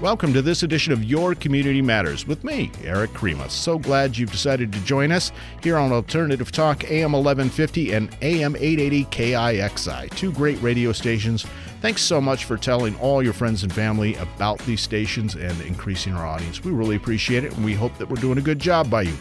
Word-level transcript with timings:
Welcome 0.00 0.32
to 0.34 0.42
this 0.42 0.62
edition 0.62 0.92
of 0.92 1.02
Your 1.02 1.34
Community 1.34 1.82
Matters 1.82 2.24
with 2.24 2.44
me, 2.44 2.70
Erik 2.84 3.10
Krema. 3.14 3.50
So 3.50 3.80
glad 3.80 4.16
you've 4.16 4.30
decided 4.30 4.72
to 4.72 4.78
join 4.84 5.10
us 5.10 5.32
here 5.60 5.76
on 5.76 5.90
Alternative 5.90 6.52
Talk 6.52 6.84
AM 6.84 7.10
1150 7.10 7.92
and 7.94 8.16
AM 8.22 8.54
880 8.54 9.04
KIXI, 9.06 10.14
two 10.14 10.30
great 10.30 10.62
radio 10.62 10.92
stations. 10.92 11.44
Thanks 11.80 12.00
so 12.00 12.20
much 12.20 12.44
for 12.44 12.56
telling 12.56 12.94
all 13.00 13.24
your 13.24 13.32
friends 13.32 13.64
and 13.64 13.72
family 13.72 14.14
about 14.14 14.60
these 14.60 14.80
stations 14.80 15.34
and 15.34 15.60
increasing 15.62 16.12
our 16.12 16.24
audience. 16.24 16.62
We 16.62 16.70
really 16.70 16.94
appreciate 16.94 17.42
it, 17.42 17.56
and 17.56 17.64
we 17.64 17.74
hope 17.74 17.98
that 17.98 18.08
we're 18.08 18.20
doing 18.20 18.38
a 18.38 18.42
good 18.42 18.60
job 18.60 18.88
by 18.88 19.02
you. 19.02 19.16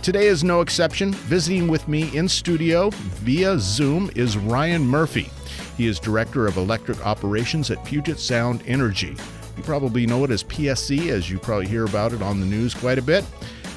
Today 0.00 0.28
is 0.28 0.42
no 0.42 0.62
exception. 0.62 1.12
Visiting 1.12 1.68
with 1.68 1.86
me 1.86 2.16
in 2.16 2.30
studio 2.30 2.88
via 2.88 3.58
Zoom 3.58 4.10
is 4.16 4.38
Ryan 4.38 4.86
Murphy. 4.86 5.28
He 5.76 5.86
is 5.86 6.00
Director 6.00 6.46
of 6.46 6.56
Electric 6.56 7.04
Operations 7.04 7.70
at 7.70 7.84
Puget 7.84 8.18
Sound 8.18 8.62
Energy. 8.66 9.18
You 9.56 9.62
probably 9.62 10.06
know 10.06 10.24
it 10.24 10.30
as 10.30 10.44
PSE, 10.44 11.08
as 11.08 11.30
you 11.30 11.38
probably 11.38 11.68
hear 11.68 11.84
about 11.84 12.12
it 12.12 12.22
on 12.22 12.40
the 12.40 12.46
news 12.46 12.74
quite 12.74 12.98
a 12.98 13.02
bit. 13.02 13.24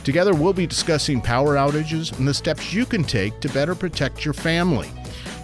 Together, 0.04 0.34
we'll 0.34 0.54
be 0.54 0.66
discussing 0.66 1.20
power 1.20 1.56
outages 1.56 2.18
and 2.18 2.28
the 2.28 2.34
steps 2.34 2.74
you 2.74 2.86
can 2.86 3.04
take 3.04 3.40
to 3.42 3.50
better 3.50 3.76
protect 3.76 4.24
your 4.24 4.34
family. 4.34 4.90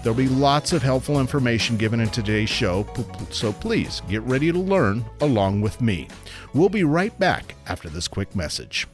There'll 0.01 0.17
be 0.17 0.27
lots 0.27 0.73
of 0.73 0.81
helpful 0.81 1.19
information 1.19 1.77
given 1.77 1.99
in 1.99 2.09
today's 2.09 2.49
show, 2.49 2.85
so 3.29 3.53
please 3.53 4.01
get 4.09 4.21
ready 4.23 4.51
to 4.51 4.59
learn 4.59 5.05
along 5.21 5.61
with 5.61 5.81
me. 5.81 6.07
We'll 6.53 6.69
be 6.69 6.83
right 6.83 7.17
back 7.19 7.55
after 7.67 7.89
this 7.89 8.07
quick 8.07 8.35
message. 8.35 8.87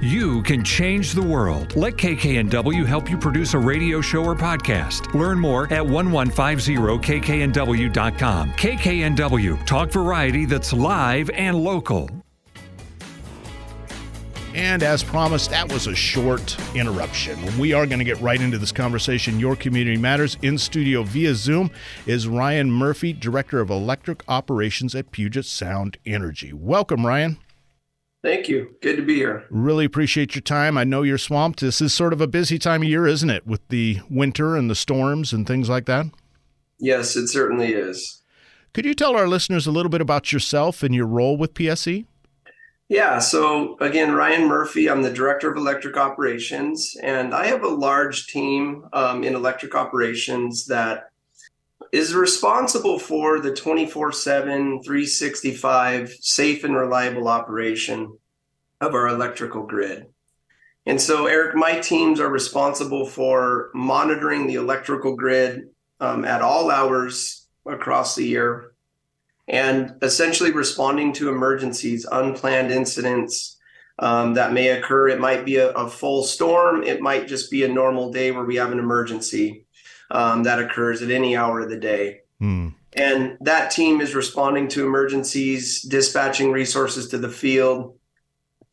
You 0.00 0.42
can 0.42 0.64
change 0.64 1.12
the 1.12 1.22
world. 1.22 1.76
Let 1.76 1.94
KKNW 1.94 2.84
help 2.84 3.08
you 3.08 3.16
produce 3.16 3.54
a 3.54 3.58
radio 3.58 4.00
show 4.00 4.24
or 4.24 4.34
podcast. 4.34 5.14
Learn 5.14 5.38
more 5.38 5.72
at 5.72 5.82
1150kknw.com. 5.82 8.52
KKNW, 8.52 9.66
talk 9.66 9.92
variety 9.92 10.46
that's 10.46 10.72
live 10.72 11.30
and 11.30 11.62
local. 11.62 12.10
And 14.52 14.82
as 14.82 15.02
promised, 15.02 15.50
that 15.50 15.72
was 15.72 15.86
a 15.86 15.94
short 15.94 16.56
interruption. 16.76 17.38
We 17.58 17.72
are 17.72 17.86
going 17.86 17.98
to 17.98 18.04
get 18.04 18.20
right 18.20 18.40
into 18.40 18.58
this 18.58 18.72
conversation. 18.72 19.40
Your 19.40 19.56
Community 19.56 19.96
Matters 19.96 20.36
in 20.42 20.58
studio 20.58 21.02
via 21.02 21.34
Zoom 21.34 21.70
is 22.06 22.28
Ryan 22.28 22.70
Murphy, 22.70 23.12
Director 23.12 23.60
of 23.60 23.70
Electric 23.70 24.22
Operations 24.28 24.94
at 24.94 25.10
Puget 25.10 25.44
Sound 25.44 25.96
Energy. 26.06 26.52
Welcome, 26.52 27.04
Ryan. 27.06 27.38
Thank 28.24 28.48
you. 28.48 28.74
Good 28.80 28.96
to 28.96 29.02
be 29.02 29.16
here. 29.16 29.44
Really 29.50 29.84
appreciate 29.84 30.34
your 30.34 30.40
time. 30.40 30.78
I 30.78 30.84
know 30.84 31.02
you're 31.02 31.18
swamped. 31.18 31.60
This 31.60 31.82
is 31.82 31.92
sort 31.92 32.14
of 32.14 32.22
a 32.22 32.26
busy 32.26 32.58
time 32.58 32.80
of 32.80 32.88
year, 32.88 33.06
isn't 33.06 33.28
it, 33.28 33.46
with 33.46 33.60
the 33.68 34.00
winter 34.08 34.56
and 34.56 34.70
the 34.70 34.74
storms 34.74 35.34
and 35.34 35.46
things 35.46 35.68
like 35.68 35.84
that? 35.84 36.06
Yes, 36.78 37.16
it 37.16 37.28
certainly 37.28 37.74
is. 37.74 38.22
Could 38.72 38.86
you 38.86 38.94
tell 38.94 39.14
our 39.14 39.28
listeners 39.28 39.66
a 39.66 39.70
little 39.70 39.90
bit 39.90 40.00
about 40.00 40.32
yourself 40.32 40.82
and 40.82 40.94
your 40.94 41.06
role 41.06 41.36
with 41.36 41.52
PSE? 41.52 42.06
Yeah, 42.88 43.18
so 43.18 43.76
again, 43.80 44.12
Ryan 44.12 44.48
Murphy, 44.48 44.88
I'm 44.88 45.02
the 45.02 45.12
Director 45.12 45.50
of 45.50 45.58
Electric 45.58 45.98
Operations, 45.98 46.96
and 47.02 47.34
I 47.34 47.46
have 47.48 47.62
a 47.62 47.68
large 47.68 48.28
team 48.28 48.86
um, 48.94 49.22
in 49.22 49.34
electric 49.34 49.74
operations 49.74 50.64
that 50.66 51.10
is 51.94 52.12
responsible 52.12 52.98
for 52.98 53.38
the 53.38 53.54
24 53.54 54.10
7, 54.10 54.82
365 54.82 56.10
safe 56.20 56.64
and 56.64 56.74
reliable 56.74 57.28
operation 57.28 58.18
of 58.80 58.94
our 58.94 59.06
electrical 59.06 59.64
grid. 59.64 60.06
And 60.86 61.00
so, 61.00 61.26
Erik, 61.26 61.54
my 61.54 61.78
teams 61.78 62.18
are 62.18 62.28
responsible 62.28 63.06
for 63.06 63.70
monitoring 63.74 64.48
the 64.48 64.56
electrical 64.56 65.14
grid 65.14 65.68
um, 66.00 66.24
at 66.24 66.42
all 66.42 66.68
hours 66.68 67.46
across 67.64 68.16
the 68.16 68.24
year 68.24 68.72
and 69.46 69.94
essentially 70.02 70.50
responding 70.50 71.12
to 71.12 71.28
emergencies, 71.28 72.04
unplanned 72.10 72.72
incidents 72.72 73.56
um, 74.00 74.34
that 74.34 74.52
may 74.52 74.70
occur. 74.70 75.10
It 75.10 75.20
might 75.20 75.44
be 75.44 75.56
a, 75.56 75.70
a 75.70 75.88
full 75.88 76.24
storm, 76.24 76.82
it 76.82 77.00
might 77.00 77.28
just 77.28 77.52
be 77.52 77.62
a 77.62 77.68
normal 77.68 78.10
day 78.10 78.32
where 78.32 78.44
we 78.44 78.56
have 78.56 78.72
an 78.72 78.80
emergency 78.80 79.63
um, 80.14 80.44
that 80.44 80.60
occurs 80.60 81.02
at 81.02 81.10
any 81.10 81.36
hour 81.36 81.60
of 81.60 81.68
the 81.68 81.76
day. 81.76 82.20
Mm. 82.40 82.74
And 82.96 83.36
that 83.40 83.72
team 83.72 84.00
is 84.00 84.14
responding 84.14 84.68
to 84.68 84.86
emergencies, 84.86 85.82
dispatching 85.82 86.52
resources 86.52 87.08
to 87.08 87.18
the 87.18 87.28
field 87.28 87.98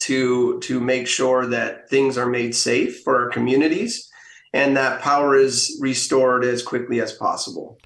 to 0.02 0.60
to 0.62 0.80
make 0.80 1.08
sure 1.08 1.46
that 1.48 1.90
things 1.90 2.18
are 2.18 2.28
made 2.28 2.56
safe 2.56 3.02
for 3.04 3.24
our 3.24 3.30
communities 3.30 4.10
and 4.54 4.76
that 4.76 5.02
power 5.02 5.36
is 5.36 5.78
restored 5.80 6.44
as 6.44 6.64
quickly 6.64 7.00
as 7.00 7.14
possible. 7.14 7.80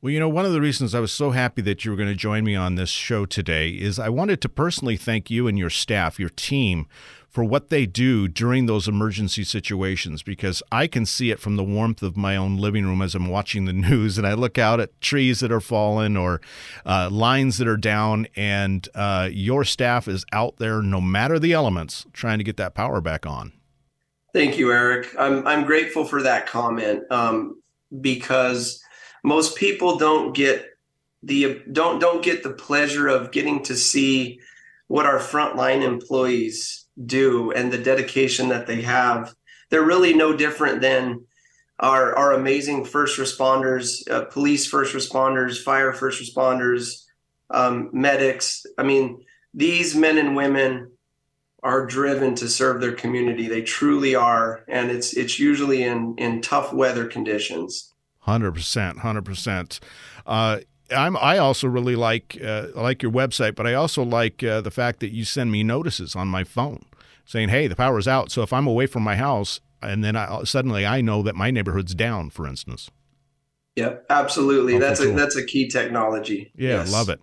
Well, 0.00 0.12
you 0.12 0.20
know, 0.20 0.28
one 0.28 0.44
of 0.44 0.52
the 0.52 0.60
reasons 0.60 0.94
I 0.94 1.00
was 1.00 1.12
so 1.12 1.30
happy 1.32 1.60
that 1.62 1.84
you 1.84 1.90
were 1.90 1.96
going 1.96 2.08
to 2.08 2.14
join 2.14 2.44
me 2.44 2.54
on 2.54 2.76
this 2.76 2.88
show 2.88 3.26
today 3.26 3.70
is 3.70 3.98
I 3.98 4.08
wanted 4.08 4.40
to 4.42 4.48
personally 4.48 4.96
thank 4.96 5.30
you 5.30 5.48
and 5.48 5.58
your 5.58 5.70
staff, 5.70 6.20
your 6.20 6.28
team, 6.28 6.86
for 7.28 7.44
what 7.44 7.68
they 7.68 7.84
do 7.86 8.26
during 8.26 8.66
those 8.66 8.88
emergency 8.88 9.44
situations 9.44 10.22
because 10.22 10.62
I 10.72 10.86
can 10.86 11.04
see 11.04 11.30
it 11.30 11.38
from 11.38 11.56
the 11.56 11.64
warmth 11.64 12.02
of 12.02 12.16
my 12.16 12.36
own 12.36 12.56
living 12.56 12.86
room 12.86 13.02
as 13.02 13.14
I'm 13.14 13.28
watching 13.28 13.66
the 13.66 13.72
news 13.88 14.18
and 14.18 14.26
I 14.26 14.34
look 14.34 14.58
out 14.58 14.80
at 14.80 14.98
trees 15.00 15.40
that 15.40 15.52
are 15.52 15.60
fallen 15.60 16.16
or 16.16 16.40
uh, 16.86 17.08
lines 17.10 17.58
that 17.58 17.68
are 17.68 17.76
down, 17.76 18.26
and 18.34 18.88
uh, 18.94 19.28
your 19.30 19.64
staff 19.64 20.08
is 20.08 20.24
out 20.32 20.56
there 20.56 20.82
no 20.82 21.00
matter 21.00 21.38
the 21.38 21.52
elements 21.52 22.06
trying 22.12 22.38
to 22.38 22.44
get 22.44 22.56
that 22.56 22.74
power 22.74 23.00
back 23.00 23.26
on. 23.26 23.52
Thank 24.32 24.58
you, 24.58 24.70
Erik. 24.72 25.08
I'm 25.18 25.46
I'm 25.46 25.64
grateful 25.64 26.04
for 26.04 26.22
that 26.22 26.46
comment 26.46 27.02
um, 27.10 27.60
because 28.00 28.82
most 29.24 29.56
people 29.56 29.96
don't 29.96 30.34
get 30.34 30.66
the 31.22 31.62
don't 31.72 31.98
don't 31.98 32.22
get 32.22 32.42
the 32.42 32.50
pleasure 32.50 33.08
of 33.08 33.32
getting 33.32 33.62
to 33.64 33.76
see 33.76 34.40
what 34.86 35.06
our 35.06 35.18
frontline 35.18 35.82
employees 35.82 36.86
do 37.06 37.52
and 37.52 37.72
the 37.72 37.78
dedication 37.78 38.48
that 38.48 38.66
they 38.66 38.82
have. 38.82 39.34
They're 39.70 39.82
really 39.82 40.14
no 40.14 40.36
different 40.36 40.80
than 40.80 41.24
our, 41.80 42.16
our 42.16 42.32
amazing 42.32 42.84
first 42.84 43.18
responders, 43.18 44.08
uh, 44.10 44.24
police 44.26 44.66
first 44.66 44.94
responders, 44.94 45.62
fire 45.62 45.92
first 45.92 46.22
responders, 46.22 47.04
um, 47.50 47.90
medics. 47.92 48.66
I 48.76 48.82
mean, 48.82 49.24
these 49.54 49.94
men 49.94 50.18
and 50.18 50.34
women 50.34 50.90
are 51.62 51.86
driven 51.86 52.34
to 52.36 52.48
serve 52.48 52.80
their 52.80 52.92
community. 52.92 53.48
They 53.48 53.62
truly 53.62 54.14
are, 54.14 54.64
and 54.68 54.90
it's 54.90 55.12
it's 55.14 55.38
usually 55.38 55.82
in 55.82 56.14
in 56.16 56.40
tough 56.40 56.72
weather 56.72 57.06
conditions. 57.06 57.92
Hundred 58.20 58.52
percent, 58.52 58.98
hundred 58.98 59.24
percent. 59.24 59.80
I'm 60.90 61.16
I 61.16 61.38
also 61.38 61.68
really 61.68 61.96
like 61.96 62.38
uh, 62.44 62.68
like 62.74 63.02
your 63.02 63.12
website, 63.12 63.54
but 63.54 63.66
I 63.66 63.74
also 63.74 64.02
like 64.02 64.42
uh, 64.42 64.60
the 64.60 64.70
fact 64.70 65.00
that 65.00 65.10
you 65.10 65.24
send 65.24 65.52
me 65.52 65.62
notices 65.62 66.16
on 66.16 66.28
my 66.28 66.44
phone 66.44 66.84
saying, 67.24 67.50
"Hey, 67.50 67.66
the 67.66 67.76
power's 67.76 68.08
out." 68.08 68.30
So 68.30 68.42
if 68.42 68.52
I'm 68.52 68.66
away 68.66 68.86
from 68.86 69.02
my 69.02 69.16
house, 69.16 69.60
and 69.82 70.02
then 70.02 70.16
I, 70.16 70.44
suddenly 70.44 70.86
I 70.86 71.00
know 71.00 71.22
that 71.22 71.36
my 71.36 71.50
neighborhood's 71.50 71.94
down, 71.94 72.30
for 72.30 72.46
instance. 72.46 72.90
Yep, 73.76 74.06
absolutely. 74.10 74.74
Oh, 74.74 74.78
that's 74.80 75.00
a 75.00 75.12
that's 75.12 75.36
a 75.36 75.44
key 75.44 75.68
technology. 75.68 76.50
Yeah, 76.56 76.78
yes. 76.78 76.92
love 76.92 77.08
it. 77.08 77.20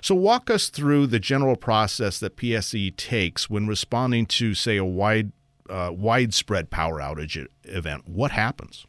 So 0.00 0.14
walk 0.14 0.50
us 0.50 0.68
through 0.68 1.08
the 1.08 1.18
general 1.18 1.56
process 1.56 2.20
that 2.20 2.36
PSE 2.36 2.96
takes 2.96 3.50
when 3.50 3.66
responding 3.66 4.26
to, 4.26 4.54
say, 4.54 4.76
a 4.76 4.84
wide 4.84 5.32
uh, 5.68 5.90
widespread 5.92 6.70
power 6.70 7.00
outage 7.00 7.44
event. 7.64 8.08
What 8.08 8.30
happens? 8.30 8.86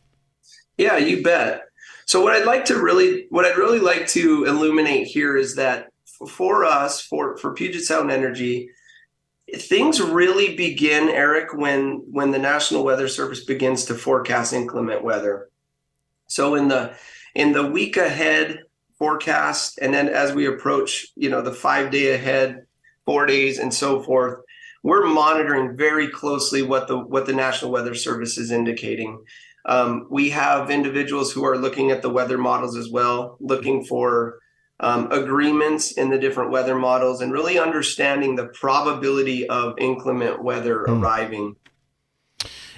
Yeah, 0.78 0.98
you 0.98 1.24
bet. 1.24 1.64
So 2.08 2.22
what 2.22 2.34
I'd 2.34 2.46
like 2.46 2.66
to 2.66 2.82
really 2.82 3.28
what 3.30 3.46
I'd 3.46 3.58
really 3.58 3.80
like 3.80 4.08
to 4.10 4.46
illuminate 4.46 5.08
here 5.08 5.36
is 5.36 5.56
that 5.56 5.90
for 6.28 6.64
us, 6.64 7.02
for 7.02 7.38
for 7.38 7.54
Puget 7.54 7.84
Sound 7.84 8.12
Energy, 8.12 8.70
things 9.56 10.02
really 10.02 10.56
begin 10.56 11.10
erik 11.10 11.54
when 11.54 12.02
when 12.10 12.32
the 12.32 12.40
national 12.40 12.86
weather 12.86 13.10
service 13.10 13.44
begins 13.44 13.86
to 13.86 13.94
forecast 13.94 14.54
inclement 14.54 15.04
weather. 15.04 15.50
So 16.28 16.56
in 16.56 16.70
the 16.70 16.94
in 17.36 17.52
the 17.52 17.68
week 17.68 17.98
ahead 17.98 18.62
forecast 18.98 19.78
and 19.82 19.94
then 19.94 20.08
as 20.08 20.34
we 20.34 20.48
approach 20.48 21.08
you 21.16 21.30
know 21.30 21.42
the 21.42 21.54
five 21.54 21.92
day 21.92 22.14
ahead 22.14 22.66
four 23.06 23.26
days 23.28 23.60
and 23.60 23.72
so 23.72 24.02
forth 24.02 24.40
we're 24.82 25.06
monitoring 25.06 25.78
very 25.78 26.08
closely 26.08 26.64
what 26.64 26.88
the 26.88 26.98
what 26.98 27.28
the 27.28 27.34
national 27.34 27.70
weather 27.70 27.94
service 27.94 28.40
is 28.40 28.52
indicating 28.52 29.24
um, 29.68 30.08
we 30.10 30.30
have 30.30 30.72
individuals 30.72 31.32
who 31.32 31.46
are 31.46 31.58
looking 31.58 31.92
at 31.92 32.02
the 32.02 32.10
weather 32.10 32.38
models 32.38 32.76
as 32.76 32.90
well 32.90 33.38
looking 33.40 33.84
for 33.84 34.40
um, 34.80 35.12
agreements 35.12 35.92
in 35.92 36.10
the 36.10 36.20
different 36.20 36.52
weather 36.52 36.76
models 36.76 37.22
and 37.22 37.32
really 37.32 37.58
understanding 37.58 38.36
the 38.36 38.46
probability 38.48 39.48
of 39.50 39.74
inclement 39.78 40.44
weather 40.44 40.84
hmm. 40.86 41.04
arriving. 41.04 41.56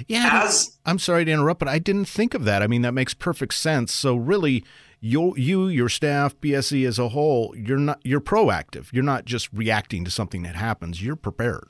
Yeah, 0.07 0.43
As, 0.45 0.77
I'm 0.85 0.97
sorry 0.97 1.25
to 1.25 1.31
interrupt, 1.31 1.59
but 1.59 1.67
I 1.67 1.77
didn't 1.77 2.05
think 2.05 2.33
of 2.33 2.45
that. 2.45 2.63
I 2.63 2.67
mean, 2.67 2.83
that 2.83 2.93
makes 2.93 3.13
perfect 3.13 3.53
sense. 3.53 3.91
So 3.93 4.15
really, 4.15 4.63
you, 5.01 5.35
you, 5.35 5.67
your 5.67 5.89
staff, 5.89 6.39
PSE 6.39 6.87
as 6.87 6.97
a 6.99 7.09
whole, 7.09 7.53
you're 7.55 7.77
not 7.77 7.99
you're 8.03 8.21
proactive. 8.21 8.93
You're 8.93 9.03
not 9.03 9.25
just 9.25 9.49
reacting 9.51 10.05
to 10.05 10.11
something 10.11 10.43
that 10.43 10.55
happens. 10.55 11.03
You're 11.03 11.17
prepared. 11.17 11.67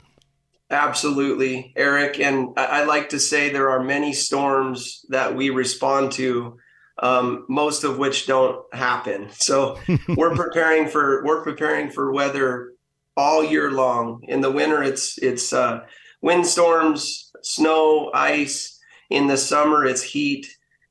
Absolutely, 0.72 1.74
Erik. 1.76 2.20
And 2.20 2.50
I, 2.56 2.66
I 2.66 2.84
like 2.86 3.10
to 3.10 3.20
say 3.20 3.50
there 3.50 3.72
are 3.72 3.84
many 3.84 4.14
storms 4.14 5.06
that 5.10 5.36
we 5.36 5.50
respond 5.50 6.12
to 6.14 6.58
um, 7.02 7.46
most 7.48 7.84
of 7.84 7.98
which 7.98 8.28
don't 8.28 8.62
happen. 8.74 9.30
So 9.32 9.80
we're 10.16 10.36
preparing 10.36 10.88
for 10.88 11.24
we're 11.24 11.44
preparing 11.44 11.90
for 11.90 12.12
weather 12.12 12.74
all 13.16 13.44
year 13.44 13.72
long. 13.72 14.22
In 14.28 14.42
the 14.42 14.52
winter, 14.52 14.84
it's 14.84 15.18
it's 15.18 15.54
uh, 15.54 15.82
windstorms, 16.22 17.32
snow, 17.42 18.12
ice. 18.14 18.78
In 19.10 19.26
the 19.26 19.38
summer, 19.38 19.86
it's 19.86 20.04
heat, 20.04 20.46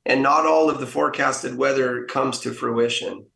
and 0.04 0.22
not 0.22 0.44
all 0.44 0.68
of 0.70 0.80
the 0.80 0.86
forecasted 0.86 1.56
weather 1.56 2.04
comes 2.06 2.40
to 2.40 2.52
fruition. 2.52 3.26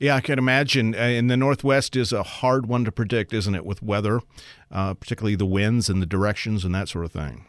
Yeah, 0.00 0.14
I 0.16 0.20
can 0.20 0.38
imagine. 0.38 0.94
Uh, 0.94 0.98
in 0.98 1.26
the 1.26 1.36
Northwest 1.36 1.96
is 1.96 2.12
a 2.12 2.22
hard 2.22 2.66
one 2.66 2.84
to 2.84 2.92
predict, 2.92 3.32
isn't 3.32 3.54
it, 3.54 3.66
with 3.66 3.82
weather, 3.82 4.20
uh, 4.70 4.94
particularly 4.94 5.34
the 5.34 5.46
winds 5.46 5.88
and 5.88 6.00
the 6.00 6.06
directions 6.06 6.64
and 6.64 6.74
that 6.74 6.88
sort 6.88 7.04
of 7.04 7.12
thing. 7.12 7.44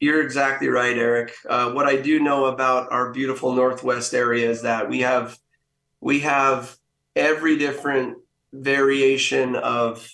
You're 0.00 0.22
exactly 0.22 0.68
right, 0.68 0.96
Erik. 0.96 1.32
Uh, 1.48 1.72
what 1.72 1.86
I 1.86 1.96
do 1.96 2.20
know 2.20 2.44
about 2.44 2.92
our 2.92 3.12
beautiful 3.12 3.52
Northwest 3.52 4.14
area 4.14 4.48
is 4.48 4.62
that 4.62 4.88
we 4.88 5.00
have 5.00 5.38
we 6.00 6.20
have 6.20 6.76
every 7.16 7.56
different 7.58 8.18
variation 8.52 9.56
of. 9.56 10.08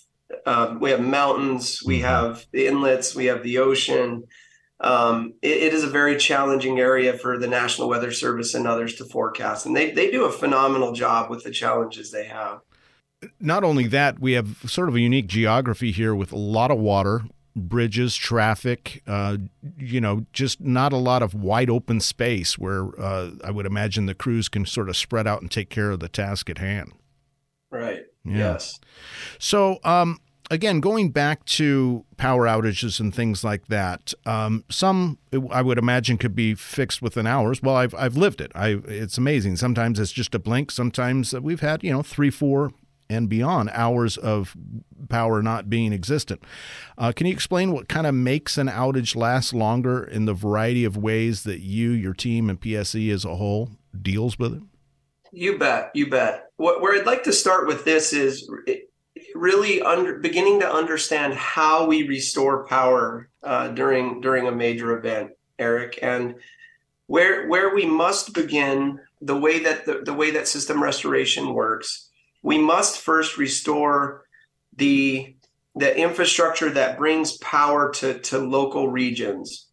Uh, 0.47 0.75
we 0.81 0.91
have 0.91 1.01
mountains, 1.01 1.81
we 1.85 1.99
mm-hmm. 1.99 2.07
have 2.07 2.45
the 2.51 2.67
inlets, 2.67 3.15
we 3.15 3.27
have 3.27 3.43
the 3.43 3.59
ocean. 3.59 4.25
Um, 4.81 5.35
it, 5.41 5.63
it 5.65 5.75
is 5.75 5.85
a 5.85 5.89
very 5.89 6.17
challenging 6.17 6.79
area 6.79 7.17
for 7.17 7.39
the 7.39 7.47
National 7.47 7.89
Weather 7.89 8.11
Service 8.11 8.55
and 8.55 8.67
others 8.67 8.95
to 8.97 9.05
forecast, 9.05 9.67
and 9.67 9.77
they 9.77 9.91
they 9.91 10.11
do 10.11 10.25
a 10.25 10.33
phenomenal 10.33 10.93
job 10.93 11.31
with 11.31 11.45
the 11.45 11.51
challenges 11.51 12.11
they 12.11 12.27
have. 12.27 12.61
Not 13.41 13.65
only 13.65 13.87
that, 13.87 14.19
we 14.19 14.33
have 14.33 14.59
sort 14.67 14.89
of 14.89 14.97
a 14.97 15.01
unique 15.01 15.29
geography 15.29 15.93
here 15.93 16.15
with 16.15 16.33
a 16.33 16.37
lot 16.37 16.71
of 16.71 16.79
water, 16.79 17.23
bridges, 17.57 18.17
traffic, 18.17 19.03
uh, 19.07 19.39
you 19.79 20.01
know, 20.01 20.27
just 20.33 20.61
not 20.61 20.93
a 20.93 20.97
lot 20.99 21.23
of 21.23 21.35
wide 21.35 21.71
open 21.71 22.01
space 22.01 22.59
where 22.59 22.89
uh, 23.01 23.31
I 23.43 23.51
would 23.51 23.67
imagine 23.67 24.07
the 24.07 24.15
crews 24.15 24.49
can 24.49 24.67
sort 24.67 24.89
of 24.89 24.97
spread 24.97 25.27
out 25.27 25.41
and 25.41 25.51
take 25.51 25.71
care 25.71 25.91
of 25.91 26.01
the 26.01 26.09
task 26.09 26.51
at 26.51 26.59
hand. 26.59 26.93
Right. 27.71 28.03
Yeah. 28.25 28.37
Yes. 28.37 28.81
So, 29.39 29.79
um, 29.85 30.19
again, 30.51 30.81
going 30.81 31.11
back 31.11 31.45
to 31.45 32.05
power 32.17 32.47
outages 32.47 33.01
and 33.01 33.15
things 33.15 33.45
like 33.45 33.67
that, 33.69 34.15
um, 34.27 34.65
some 34.71 35.19
I 35.51 35.63
would 35.63 35.79
imagine 35.79 36.19
could 36.19 36.35
be 36.35 36.55
fixed 36.55 37.03
within 37.03 37.27
hours. 37.27 37.63
Well, 37.63 37.77
I've 37.77 37.95
I've 37.95 38.17
lived 38.17 38.41
it. 38.41 38.53
I 38.55 38.81
it's 38.87 39.19
amazing. 39.19 39.57
Sometimes 39.57 39.99
it's 39.99 40.13
just 40.13 40.35
a 40.35 40.39
blink. 40.39 40.71
Sometimes 40.71 41.33
we've 41.35 41.61
had 41.61 41.83
you 41.83 41.93
know 41.93 42.03
three, 42.03 42.31
four, 42.31 42.73
and 43.09 43.29
beyond 43.29 43.71
hours 43.73 44.17
of 44.17 44.57
power 45.09 45.43
not 45.43 45.69
being 45.69 45.93
existent. 45.93 46.43
Uh, 46.97 47.13
can 47.13 47.27
you 47.27 47.33
explain 47.33 47.73
what 47.73 47.89
kind 47.89 48.07
of 48.07 48.15
makes 48.15 48.59
an 48.59 48.69
outage 48.69 49.17
last 49.17 49.53
longer 49.53 50.03
in 50.03 50.25
the 50.25 50.35
variety 50.35 50.85
of 50.85 50.97
ways 50.97 51.43
that 51.45 51.61
you, 51.61 51.91
your 51.91 52.15
team, 52.15 52.49
and 52.49 52.61
PSE 52.61 53.13
as 53.13 53.25
a 53.25 53.37
whole 53.37 53.71
deals 54.01 54.39
with 54.39 54.55
it? 54.55 54.63
You 55.33 55.59
bet. 55.59 55.91
You 55.95 56.09
bet. 56.09 56.47
What, 56.57 56.81
where 56.81 56.99
I'd 56.99 57.07
like 57.07 57.25
to 57.25 57.33
start 57.33 57.67
with 57.67 57.85
this 57.85 58.13
is 58.13 58.49
really 59.35 59.83
under, 59.83 60.19
beginning 60.19 60.61
to 60.61 60.73
understand 60.73 61.35
how 61.35 61.87
we 61.87 62.07
restore 62.07 62.67
power 62.67 63.29
uh, 63.43 63.69
during 63.69 64.21
during 64.21 64.47
a 64.47 64.53
major 64.53 64.97
event, 64.97 65.33
Erik, 65.59 65.99
and 66.03 66.37
where 67.07 67.49
where 67.49 67.75
we 67.75 67.85
must 67.85 68.33
begin 68.33 69.01
the 69.21 69.37
way 69.37 69.59
that 69.61 69.85
the, 69.87 70.03
the 70.05 70.15
way 70.15 70.31
that 70.31 70.49
system 70.49 70.83
restoration 70.83 71.53
works 71.53 72.11
we 72.45 72.59
must 72.59 73.01
first 73.01 73.39
restore 73.39 74.27
the 74.77 75.35
the 75.75 75.99
infrastructure 75.99 76.71
that 76.71 76.97
brings 76.97 77.37
power 77.39 77.91
to, 77.91 78.21
to 78.21 78.39
local 78.39 78.89
regions. 78.89 79.67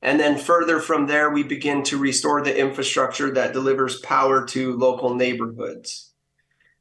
And 0.00 0.20
then 0.20 0.38
further 0.38 0.78
from 0.78 1.08
there, 1.08 1.30
we 1.30 1.42
begin 1.42 1.82
to 1.84 1.98
restore 1.98 2.42
the 2.42 2.56
infrastructure 2.56 3.32
that 3.32 3.52
delivers 3.52 3.98
power 4.02 4.46
to 4.46 4.76
local 4.76 5.16
neighborhoods. 5.16 6.12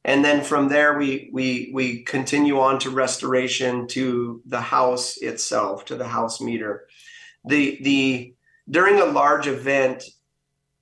And 0.05 0.23
then 0.23 0.43
from 0.43 0.69
there, 0.69 0.99
we, 0.99 1.31
we, 1.33 1.71
we 1.73 2.03
continue 2.03 2.59
on 2.59 2.77
to 2.79 2.91
restoration 2.91 3.87
to 3.87 4.39
the 4.45 4.61
house 4.61 5.17
itself, 5.17 5.83
to 5.85 5.95
the 5.95 6.07
house 6.07 6.39
meter. 6.39 6.85
The, 7.43 7.79
the, 7.81 8.35
during 8.69 8.99
a 9.01 9.05
large 9.05 9.47
event, 9.47 10.03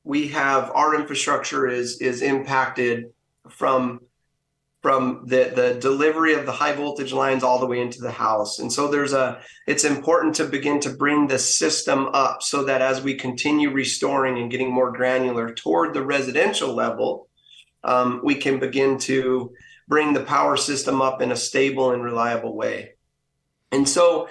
we 0.04 0.28
have 0.28 0.70
our 0.72 0.94
infrastructure 0.94 1.68
is, 1.68 2.02
is 2.02 2.22
impacted 2.22 3.12
from 3.50 4.02
from 4.82 5.24
the, 5.28 5.50
the 5.56 5.78
delivery 5.80 6.34
of 6.34 6.46
the 6.46 6.52
high 6.52 6.74
voltage 6.74 7.14
lines 7.14 7.42
all 7.42 7.58
the 7.58 7.66
way 7.66 7.80
into 7.80 8.02
the 8.02 8.12
house. 8.12 8.60
And 8.60 8.72
so 8.72 8.90
there's 8.90 9.14
a, 9.14 9.40
it's 9.66 9.86
important 9.86 10.36
to 10.36 10.44
begin 10.44 10.82
to 10.82 10.90
bring 10.90 11.28
the 11.28 11.40
system 11.40 12.10
up 12.14 12.44
so 12.44 12.66
that 12.66 12.82
as 12.82 13.02
we 13.02 13.16
continue 13.16 13.70
restoring 13.70 14.40
and 14.40 14.52
getting 14.52 14.70
more 14.70 14.92
granular 14.92 15.54
toward 15.54 15.94
the 15.94 16.04
residential 16.04 16.74
level, 16.74 17.30
um, 17.84 18.22
we 18.24 18.36
can 18.36 18.60
begin 18.60 18.98
to 18.98 19.54
bring 19.88 20.14
the 20.14 20.24
power 20.24 20.58
system 20.58 21.02
up 21.02 21.22
in 21.22 21.32
a 21.32 21.36
stable 21.36 21.92
and 21.92 22.04
reliable 22.04 22.56
way. 22.56 22.94
And 23.72 23.88
so 23.88 24.30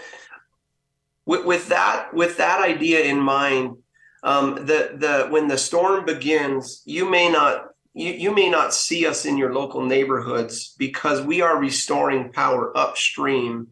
with, 1.26 1.44
with 1.44 1.68
that, 1.68 2.14
with 2.14 2.36
that 2.38 2.62
idea 2.62 3.02
in 3.04 3.18
mind, 3.18 3.76
um, 4.22 4.54
the, 4.54 4.92
the, 4.94 5.26
when 5.30 5.48
the 5.48 5.58
storm 5.58 6.04
begins, 6.04 6.82
you 6.84 7.08
may 7.08 7.30
not 7.30 7.72
you, 7.94 8.12
you 8.12 8.34
may 8.34 8.48
not 8.48 8.72
see 8.74 9.06
us 9.06 9.24
in 9.24 9.36
your 9.36 9.52
local 9.52 9.84
neighborhoods 9.84 10.74
because 10.78 11.20
we 11.20 11.40
are 11.40 11.58
restoring 11.58 12.32
power 12.32 12.76
upstream 12.76 13.68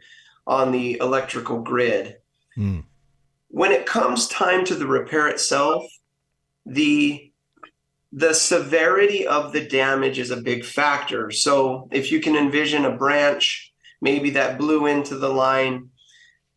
on 0.47 0.73
the 0.73 0.99
electrical 1.00 1.61
grid. 1.61 2.17
Mm. 2.56 2.85
When 3.49 3.73
it 3.73 3.87
comes 3.87 4.29
time 4.29 4.65
to 4.67 4.75
the 4.75 4.87
repair 4.87 5.29
itself, 5.29 5.85
the 6.67 7.30
the 8.12 8.32
severity 8.32 9.26
of 9.26 9.52
the 9.52 9.66
damage 9.66 10.18
is 10.18 10.30
a 10.30 10.40
big 10.40 10.64
factor. 10.64 11.30
So 11.30 11.88
if 11.92 12.10
you 12.10 12.20
can 12.20 12.36
envision 12.36 12.84
a 12.84 12.96
branch 12.96 13.72
maybe 14.00 14.30
that 14.30 14.58
blew 14.58 14.86
into 14.86 15.16
the 15.16 15.28
line, 15.28 15.90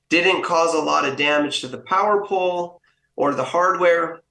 didn't 0.10 0.44
cause 0.44 0.74
a 0.74 0.80
lot 0.80 1.06
of 1.06 1.18
damage 1.18 1.62
to 1.62 1.68
the 1.68 1.80
power 1.80 2.26
pole 2.26 2.82
or 3.16 3.34
the 3.34 3.44
hardware, 3.44 4.22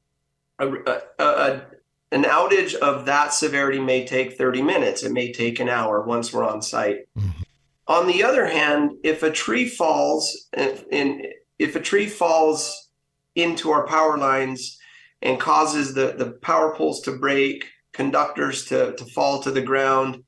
a, 0.58 0.68
a, 0.68 1.02
a, 1.18 1.62
an 2.10 2.24
outage 2.24 2.74
of 2.74 3.06
that 3.06 3.32
severity 3.32 3.78
may 3.78 4.06
take 4.06 4.36
30 4.36 4.62
minutes. 4.62 5.02
It 5.02 5.12
may 5.12 5.32
take 5.32 5.60
an 5.60 5.68
hour 5.68 6.02
once 6.02 6.32
we're 6.32 6.44
on 6.44 6.62
site. 6.62 7.08
Mm-hmm. 7.16 7.42
On 7.88 8.06
the 8.06 8.22
other 8.24 8.46
hand, 8.46 8.92
if 9.02 9.22
a 9.22 9.30
tree 9.30 9.68
falls 9.68 10.48
in, 10.56 11.26
if 11.58 11.76
a 11.76 11.80
tree 11.80 12.06
falls 12.06 12.88
into 13.34 13.70
our 13.70 13.86
power 13.86 14.16
lines 14.18 14.78
and 15.22 15.40
causes 15.40 15.94
the, 15.94 16.14
the 16.16 16.32
power 16.42 16.74
poles 16.74 17.00
to 17.02 17.12
break, 17.12 17.66
conductors 17.92 18.64
to, 18.66 18.94
to 18.96 19.04
fall 19.04 19.42
to 19.42 19.50
the 19.50 19.62
ground, 19.62 20.22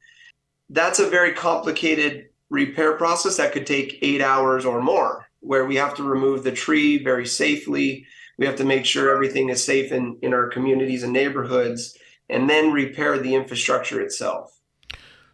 that's 0.70 0.98
a 0.98 1.08
very 1.08 1.32
complicated 1.32 2.28
repair 2.50 2.96
process 2.96 3.36
that 3.36 3.52
could 3.52 3.66
take 3.66 3.98
eight 4.02 4.20
hours 4.20 4.64
or 4.64 4.80
more, 4.80 5.26
where 5.40 5.64
we 5.66 5.76
have 5.76 5.94
to 5.94 6.02
remove 6.02 6.44
the 6.44 6.52
tree 6.52 7.02
very 7.02 7.26
safely 7.26 8.06
we 8.38 8.46
have 8.46 8.56
to 8.56 8.64
make 8.64 8.84
sure 8.84 9.10
everything 9.10 9.48
is 9.48 9.62
safe 9.62 9.92
in, 9.92 10.18
in 10.22 10.34
our 10.34 10.48
communities 10.48 11.02
and 11.02 11.12
neighborhoods 11.12 11.96
and 12.28 12.48
then 12.48 12.72
repair 12.72 13.18
the 13.18 13.34
infrastructure 13.34 14.00
itself. 14.00 14.58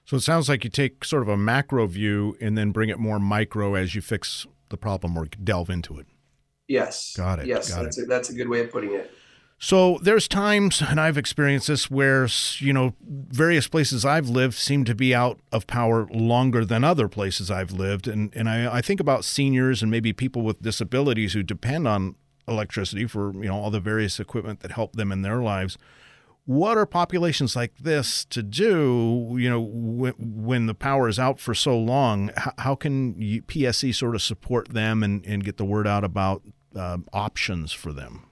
So 0.04 0.16
it 0.16 0.20
sounds 0.20 0.48
like 0.48 0.64
you 0.64 0.70
take 0.70 1.04
sort 1.04 1.22
of 1.22 1.28
a 1.28 1.36
macro 1.36 1.86
view 1.86 2.36
and 2.40 2.58
then 2.58 2.72
bring 2.72 2.88
it 2.88 2.98
more 2.98 3.18
micro 3.18 3.74
as 3.74 3.94
you 3.94 4.00
fix 4.00 4.46
the 4.68 4.76
problem 4.76 5.16
or 5.16 5.26
delve 5.26 5.70
into 5.70 5.98
it. 5.98 6.06
Yes. 6.66 7.14
Got 7.16 7.40
it. 7.40 7.46
Yes, 7.46 7.72
Got 7.72 7.84
that's, 7.84 7.98
it. 7.98 8.04
A, 8.04 8.06
that's 8.06 8.30
a 8.30 8.34
good 8.34 8.48
way 8.48 8.60
of 8.60 8.70
putting 8.70 8.92
it. 8.94 9.12
So 9.62 9.98
there's 10.02 10.26
times, 10.26 10.80
and 10.80 10.98
I've 10.98 11.18
experienced 11.18 11.68
this, 11.68 11.90
where 11.90 12.26
you 12.60 12.72
know 12.72 12.94
various 13.06 13.68
places 13.68 14.06
I've 14.06 14.26
lived 14.26 14.54
seem 14.54 14.86
to 14.86 14.94
be 14.94 15.14
out 15.14 15.38
of 15.52 15.66
power 15.66 16.08
longer 16.10 16.64
than 16.64 16.82
other 16.82 17.08
places 17.08 17.50
I've 17.50 17.70
lived, 17.70 18.08
and 18.08 18.34
and 18.34 18.48
I, 18.48 18.78
I 18.78 18.80
think 18.80 19.00
about 19.00 19.22
seniors 19.22 19.82
and 19.82 19.90
maybe 19.90 20.14
people 20.14 20.40
with 20.40 20.62
disabilities 20.62 21.34
who 21.34 21.42
depend 21.42 21.86
on 21.86 22.14
electricity 22.48 23.06
for 23.06 23.34
you 23.34 23.48
know 23.50 23.54
all 23.54 23.70
the 23.70 23.80
various 23.80 24.18
equipment 24.18 24.60
that 24.60 24.72
help 24.72 24.96
them 24.96 25.12
in 25.12 25.20
their 25.20 25.42
lives. 25.42 25.76
What 26.46 26.78
are 26.78 26.86
populations 26.86 27.54
like 27.54 27.76
this 27.76 28.24
to 28.24 28.42
do 28.42 29.36
you 29.38 29.50
know 29.50 29.60
when, 29.60 30.14
when 30.16 30.66
the 30.68 30.74
power 30.74 31.06
is 31.06 31.18
out 31.18 31.38
for 31.38 31.52
so 31.52 31.78
long? 31.78 32.30
How, 32.34 32.54
how 32.56 32.74
can 32.76 33.20
you, 33.20 33.42
pse 33.42 33.94
sort 33.94 34.14
of 34.14 34.22
support 34.22 34.68
them 34.68 35.02
and, 35.02 35.24
and 35.26 35.44
get 35.44 35.58
the 35.58 35.66
word 35.66 35.86
out 35.86 36.02
about 36.02 36.40
uh, 36.74 36.96
options 37.12 37.72
for 37.72 37.92
them 37.92 38.29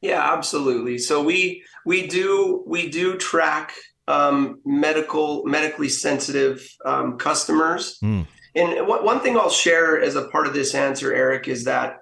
yeah 0.00 0.32
absolutely 0.32 0.98
so 0.98 1.22
we 1.22 1.62
we 1.84 2.06
do 2.06 2.62
we 2.66 2.88
do 2.88 3.16
track 3.16 3.72
um, 4.06 4.60
medical 4.64 5.44
medically 5.44 5.88
sensitive 5.88 6.66
um, 6.84 7.18
customers 7.18 7.98
mm. 8.02 8.26
and 8.54 8.86
one 8.86 9.20
thing 9.20 9.36
i'll 9.36 9.50
share 9.50 10.00
as 10.00 10.16
a 10.16 10.28
part 10.28 10.46
of 10.46 10.54
this 10.54 10.74
answer 10.74 11.12
erik 11.12 11.48
is 11.48 11.64
that 11.64 11.98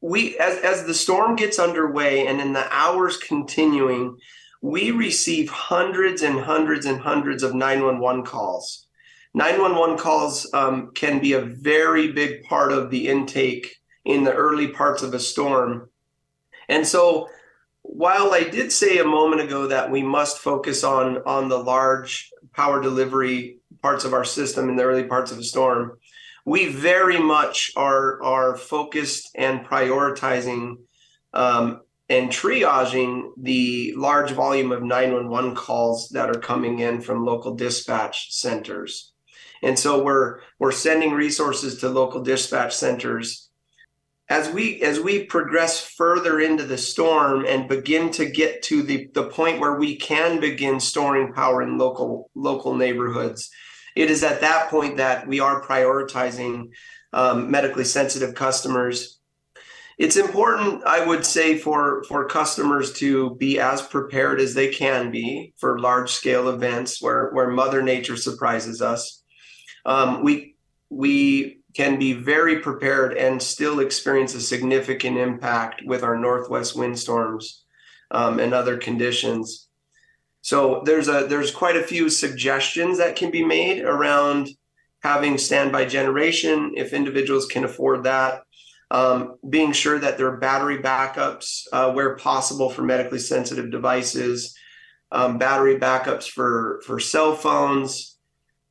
we 0.00 0.38
as 0.38 0.58
as 0.58 0.84
the 0.84 0.94
storm 0.94 1.36
gets 1.36 1.58
underway 1.58 2.26
and 2.26 2.40
in 2.40 2.52
the 2.52 2.66
hours 2.72 3.16
continuing, 3.16 4.16
we 4.62 4.90
receive 4.90 5.48
hundreds 5.48 6.22
and 6.22 6.40
hundreds 6.40 6.86
and 6.86 7.00
hundreds 7.00 7.42
of 7.42 7.54
911 7.54 8.24
calls. 8.24 8.86
911 9.34 9.98
calls 9.98 10.48
um, 10.54 10.92
can 10.94 11.18
be 11.18 11.34
a 11.34 11.40
very 11.40 12.12
big 12.12 12.42
part 12.44 12.72
of 12.72 12.90
the 12.90 13.08
intake 13.08 13.76
in 14.04 14.24
the 14.24 14.32
early 14.32 14.68
parts 14.68 15.02
of 15.02 15.12
a 15.12 15.18
storm. 15.18 15.90
And 16.68 16.86
so 16.86 17.28
while 17.82 18.32
I 18.32 18.42
did 18.42 18.72
say 18.72 18.98
a 18.98 19.04
moment 19.04 19.42
ago 19.42 19.68
that 19.68 19.90
we 19.90 20.02
must 20.02 20.38
focus 20.38 20.84
on 20.84 21.18
on 21.24 21.48
the 21.48 21.58
large 21.58 22.30
power 22.52 22.80
delivery 22.80 23.58
parts 23.82 24.04
of 24.04 24.12
our 24.12 24.24
system 24.24 24.68
in 24.68 24.76
the 24.76 24.84
early 24.84 25.04
parts 25.04 25.30
of 25.30 25.38
a 25.38 25.44
storm, 25.44 25.98
we 26.44 26.66
very 26.66 27.18
much 27.18 27.70
are 27.76 28.22
are 28.22 28.56
focused 28.56 29.30
and 29.34 29.64
prioritizing 29.64 30.76
um, 31.32 31.82
and 32.08 32.30
triaging 32.30 33.30
the 33.36 33.92
large 33.96 34.30
volume 34.30 34.72
of 34.72 34.82
911 34.82 35.54
calls 35.54 36.08
that 36.10 36.30
are 36.30 36.40
coming 36.40 36.78
in 36.78 37.00
from 37.00 37.24
local 37.24 37.54
dispatch 37.54 38.32
centers. 38.32 39.12
And 39.62 39.78
so 39.78 40.02
we're 40.02 40.40
we're 40.58 40.72
sending 40.72 41.12
resources 41.12 41.78
to 41.78 41.88
local 41.88 42.22
dispatch 42.22 42.74
centers 42.74 43.45
as 44.28 44.50
we 44.50 44.82
as 44.82 44.98
we 44.98 45.24
progress 45.24 45.80
further 45.80 46.40
into 46.40 46.64
the 46.64 46.78
storm 46.78 47.44
and 47.46 47.68
begin 47.68 48.10
to 48.10 48.26
get 48.26 48.62
to 48.62 48.82
the, 48.82 49.08
the 49.14 49.28
point 49.28 49.60
where 49.60 49.76
we 49.76 49.96
can 49.96 50.40
begin 50.40 50.80
storing 50.80 51.32
power 51.32 51.62
in 51.62 51.78
local 51.78 52.30
local 52.34 52.74
neighborhoods 52.74 53.50
it 53.96 54.10
is 54.10 54.22
at 54.22 54.42
that 54.42 54.68
point 54.70 54.98
that 54.98 55.26
we 55.26 55.40
are 55.40 55.62
prioritizing 55.62 56.68
um, 57.14 57.50
medically 57.50 57.84
sensitive 57.84 58.34
customers. 58.34 59.18
It's 59.98 60.18
important 60.18 60.84
i 60.84 61.04
would 61.04 61.24
say 61.24 61.56
for 61.56 62.04
for 62.04 62.26
customers 62.26 62.92
to 62.94 63.34
be 63.36 63.58
as 63.58 63.80
prepared 63.80 64.40
as 64.40 64.52
they 64.52 64.68
can 64.68 65.10
be 65.10 65.54
for 65.56 65.78
large 65.78 66.10
scale 66.10 66.50
events 66.50 67.00
where 67.00 67.30
where 67.30 67.48
mother 67.48 67.80
nature 67.80 68.18
surprises 68.18 68.82
us. 68.82 69.22
Um, 69.86 70.22
we 70.22 70.56
we 70.90 71.55
can 71.76 71.98
be 71.98 72.14
very 72.14 72.60
prepared 72.60 73.12
and 73.18 73.42
still 73.42 73.80
experience 73.80 74.34
a 74.34 74.40
significant 74.40 75.18
impact 75.18 75.82
with 75.84 76.02
our 76.02 76.16
northwest 76.16 76.74
windstorms 76.74 77.64
um, 78.10 78.40
and 78.40 78.54
other 78.54 78.78
conditions. 78.78 79.68
So 80.40 80.82
there's 80.86 81.08
a 81.08 81.26
there's 81.28 81.50
quite 81.50 81.76
a 81.76 81.82
few 81.82 82.08
suggestions 82.08 82.98
that 82.98 83.16
can 83.16 83.30
be 83.30 83.44
made 83.44 83.82
around 83.82 84.48
having 85.02 85.36
standby 85.36 85.84
generation 85.84 86.72
if 86.76 86.94
individuals 86.94 87.46
can 87.46 87.64
afford 87.64 88.04
that. 88.04 88.42
Um, 88.90 89.36
being 89.50 89.72
sure 89.72 89.98
that 89.98 90.16
there 90.16 90.28
are 90.28 90.38
battery 90.38 90.78
backups 90.78 91.64
uh, 91.72 91.92
where 91.92 92.16
possible 92.16 92.70
for 92.70 92.82
medically 92.82 93.18
sensitive 93.18 93.70
devices, 93.70 94.56
um, 95.10 95.36
battery 95.36 95.78
backups 95.78 96.28
for 96.28 96.80
for 96.86 97.00
cell 97.00 97.34
phones, 97.34 98.15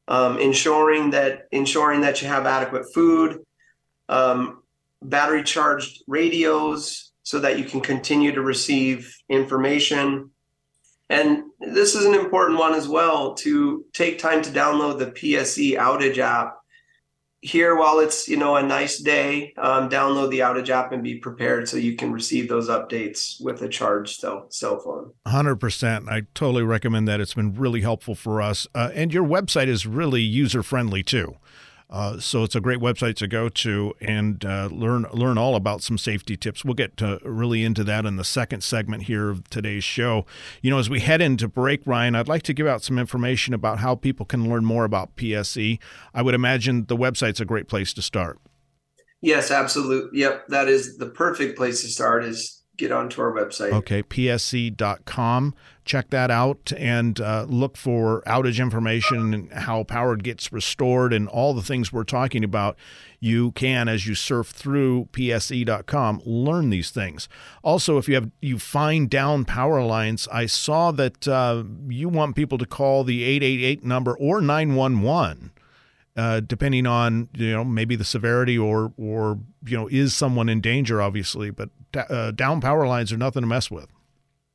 um, 0.08 0.40
ensuring 0.40 1.12
that 1.12 1.48
ensuring 1.52 2.02
that 2.02 2.22
you 2.22 2.28
have 2.28 2.46
adequate 2.46 2.86
food, 2.94 3.40
um, 4.10 4.64
battery 5.02 5.44
charged 5.44 6.04
radios 6.08 7.12
so 7.24 7.40
that 7.40 7.58
you 7.58 7.66
can 7.66 7.82
continue 7.82 8.32
to 8.32 8.42
receive 8.42 9.16
information. 9.30 10.30
And 11.10 11.44
this 11.60 11.96
is 11.96 12.06
an 12.06 12.14
important 12.14 12.60
one 12.60 12.74
as 12.74 12.88
well 12.88 13.36
to 13.36 13.86
take 13.94 14.20
time 14.20 14.42
to 14.44 14.50
download 14.50 15.00
the 15.00 15.08
PSE 15.08 15.78
outage 15.78 16.18
app 16.18 16.58
here 17.46 17.76
while 17.76 18.00
it's 18.00 18.28
you 18.28 18.38
know 18.38 18.56
a 18.56 18.64
nice 18.64 18.98
day 18.98 19.54
um, 19.58 19.88
download 19.90 20.32
the 20.32 20.40
outage 20.40 20.70
app 20.70 20.92
and 20.92 21.04
be 21.04 21.16
prepared 21.16 21.70
so 21.70 21.78
you 21.78 21.96
can 21.96 22.12
receive 22.12 22.50
those 22.50 22.70
updates 22.70 23.42
with 23.42 23.62
a 23.62 23.70
charged 23.70 24.20
cell, 24.20 24.48
cell 24.50 24.80
phone. 24.80 25.14
100% 25.28 26.10
i 26.10 26.22
totally 26.34 26.64
recommend 26.64 27.08
that. 27.08 27.22
It's 27.22 27.34
been 27.34 27.54
really 27.54 27.82
helpful 27.82 28.16
for 28.16 28.42
us. 28.42 28.68
Uh, 28.74 28.90
and 28.94 29.14
your 29.14 29.24
website 29.24 29.68
is 29.68 29.86
really 29.86 30.22
user 30.22 30.64
friendly 30.64 31.04
too 31.04 31.36
uh, 31.96 32.20
so 32.20 32.44
it's 32.44 32.56
a 32.56 32.60
great 32.60 32.80
website 32.80 33.16
to 33.16 33.26
go 33.26 33.48
to 33.48 33.94
and 34.02 34.44
uh, 34.44 34.68
learn 34.70 35.06
learn 35.14 35.38
all 35.38 35.56
about 35.56 35.82
some 35.82 35.98
safety 35.98 36.36
tips. 36.36 36.66
We'll 36.66 36.74
get 36.74 36.98
to 36.98 37.22
really 37.24 37.64
into 37.64 37.86
that 37.86 38.06
in 38.06 38.18
the 38.18 38.26
second 38.26 38.66
segment 38.66 39.04
here 39.04 39.30
of 39.30 39.50
today's 39.50 39.86
show. 39.86 40.26
You 40.62 40.72
know, 40.72 40.78
as 40.78 40.90
we 40.90 41.00
head 41.00 41.22
into 41.22 41.48
break, 41.48 41.88
Ryan, 41.88 42.16
I'd 42.16 42.28
like 42.28 42.44
to 42.44 42.54
give 42.54 42.68
out 42.68 42.84
some 42.84 43.00
information 43.00 43.54
about 43.54 43.80
how 43.80 43.96
people 43.96 44.26
can 44.26 44.50
learn 44.50 44.66
more 44.66 44.84
about 44.84 45.16
PSE. 45.16 45.80
I 46.14 46.22
would 46.22 46.36
imagine 46.36 46.88
the 46.88 46.98
website's 46.98 47.40
a 47.40 47.46
great 47.46 47.70
place 47.70 47.94
to 47.94 48.02
start. 48.02 48.40
Yes, 49.22 49.50
absolutely. 49.50 50.20
Yep, 50.20 50.50
that 50.50 50.68
is 50.68 50.98
the 50.98 51.08
perfect 51.08 51.56
place 51.56 51.82
to 51.84 51.88
start. 51.88 52.26
Is 52.26 52.62
get 52.78 52.92
onto 52.92 53.22
our 53.22 53.32
website. 53.32 53.72
Okay, 53.72 54.04
pse.com. 54.04 55.56
Check 55.84 56.10
that 56.10 56.32
out 56.32 56.74
and 56.78 57.20
uh, 57.22 57.46
look 57.48 57.78
for 57.78 58.24
outage 58.26 58.60
information 58.60 59.34
and 59.34 59.54
how 59.54 59.84
power 59.84 60.16
gets 60.16 60.52
restored 60.52 61.14
and 61.14 61.28
all 61.28 61.54
the 61.54 61.62
things 61.62 61.94
we're 61.94 62.04
talking 62.04 62.44
about. 62.44 62.76
You 63.20 63.52
can, 63.52 63.88
as 63.88 64.08
you 64.08 64.16
surf 64.16 64.48
through 64.48 65.10
pse.com, 65.12 66.22
learn 66.26 66.70
these 66.70 66.90
things. 66.90 67.30
Also, 67.64 67.98
if 67.98 68.08
you 68.10 68.16
have 68.16 68.32
you 68.42 68.60
find 68.60 69.10
down 69.10 69.46
power 69.46 69.84
lines, 69.84 70.28
I 70.32 70.48
saw 70.48 70.92
that 70.92 71.28
uh, 71.28 71.64
you 71.88 72.10
want 72.10 72.36
people 72.36 72.58
to 72.58 72.66
call 72.66 73.04
the 73.04 73.24
888 73.24 73.84
number 73.84 74.18
or 74.18 74.42
911. 74.42 75.52
Uh, 76.18 76.40
depending 76.40 76.88
on 76.88 77.28
you 77.34 77.52
know 77.52 77.66
maybe 77.66 77.98
the 77.98 78.06
severity 78.06 78.58
or 78.58 78.94
or 78.98 79.38
you 79.66 79.76
know 79.76 79.90
is 79.90 80.16
someone 80.16 80.48
in 80.48 80.62
danger 80.62 81.02
obviously 81.02 81.50
but 81.50 81.68
uh, 81.98 82.32
down 82.32 82.62
power 82.62 82.88
lines 82.88 83.12
are 83.12 83.18
nothing 83.18 83.42
to 83.42 83.48
mess 83.48 83.72
with. 83.72 83.88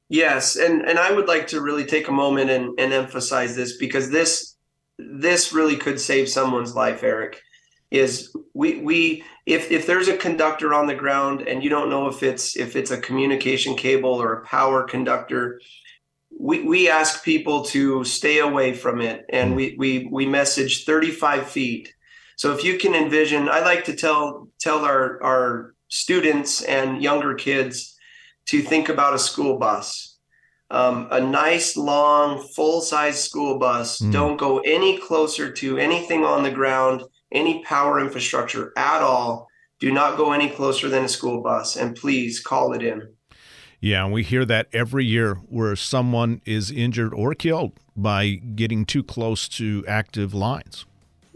Yes, 0.08 0.56
and 0.56 0.82
and 0.82 0.98
I 0.98 1.12
would 1.12 1.28
like 1.28 1.46
to 1.48 1.60
really 1.60 1.84
take 1.84 2.08
a 2.08 2.12
moment 2.12 2.50
and, 2.50 2.78
and 2.78 2.92
emphasize 2.92 3.54
this 3.54 3.76
because 3.76 4.10
this 4.10 4.56
this 4.98 5.52
really 5.52 5.76
could 5.76 6.00
save 6.00 6.28
someone's 6.28 6.74
life, 6.74 7.02
Erik. 7.02 7.40
Is 7.90 8.34
we 8.54 8.80
we 8.80 9.24
if 9.46 9.70
if 9.70 9.86
there's 9.86 10.08
a 10.08 10.16
conductor 10.16 10.74
on 10.74 10.86
the 10.86 10.94
ground 10.94 11.42
and 11.42 11.62
you 11.62 11.70
don't 11.70 11.90
know 11.90 12.08
if 12.08 12.22
it's 12.22 12.56
if 12.56 12.76
it's 12.76 12.90
a 12.90 13.00
communication 13.00 13.76
cable 13.76 14.10
or 14.10 14.34
a 14.34 14.44
power 14.44 14.84
conductor, 14.84 15.60
we, 16.40 16.62
we 16.62 16.88
ask 16.88 17.24
people 17.24 17.64
to 17.66 18.04
stay 18.04 18.38
away 18.38 18.72
from 18.72 19.00
it 19.00 19.24
and 19.28 19.54
we, 19.54 19.74
we 19.78 20.08
we 20.10 20.26
message 20.26 20.84
35 20.84 21.48
feet 21.48 21.92
so 22.36 22.52
if 22.52 22.64
you 22.64 22.78
can 22.78 22.94
envision 22.94 23.48
i 23.48 23.60
like 23.60 23.84
to 23.84 23.94
tell 23.94 24.48
tell 24.58 24.84
our 24.84 25.22
our 25.22 25.74
students 25.90 26.62
and 26.62 27.02
younger 27.02 27.34
kids 27.34 27.96
to 28.46 28.62
think 28.62 28.88
about 28.88 29.14
a 29.14 29.18
school 29.18 29.58
bus. 29.58 30.16
Um, 30.70 31.08
a 31.10 31.20
nice, 31.20 31.76
long, 31.76 32.46
full 32.54 32.80
size 32.80 33.22
school 33.22 33.58
bus. 33.58 34.00
Mm. 34.00 34.12
Don't 34.12 34.36
go 34.36 34.60
any 34.60 34.98
closer 34.98 35.52
to 35.52 35.78
anything 35.78 36.24
on 36.24 36.44
the 36.44 36.50
ground, 36.50 37.02
any 37.32 37.62
power 37.64 38.00
infrastructure 38.00 38.72
at 38.76 39.02
all. 39.02 39.48
Do 39.80 39.90
not 39.90 40.16
go 40.16 40.32
any 40.32 40.48
closer 40.48 40.88
than 40.88 41.04
a 41.04 41.08
school 41.08 41.42
bus, 41.42 41.76
and 41.76 41.96
please 41.96 42.40
call 42.40 42.72
it 42.72 42.82
in. 42.82 43.14
Yeah, 43.80 44.04
and 44.04 44.12
we 44.12 44.22
hear 44.22 44.44
that 44.44 44.68
every 44.72 45.06
year 45.06 45.36
where 45.48 45.74
someone 45.74 46.42
is 46.44 46.70
injured 46.70 47.14
or 47.14 47.34
killed 47.34 47.72
by 47.96 48.34
getting 48.34 48.84
too 48.84 49.02
close 49.02 49.48
to 49.48 49.84
active 49.88 50.34
lines. 50.34 50.84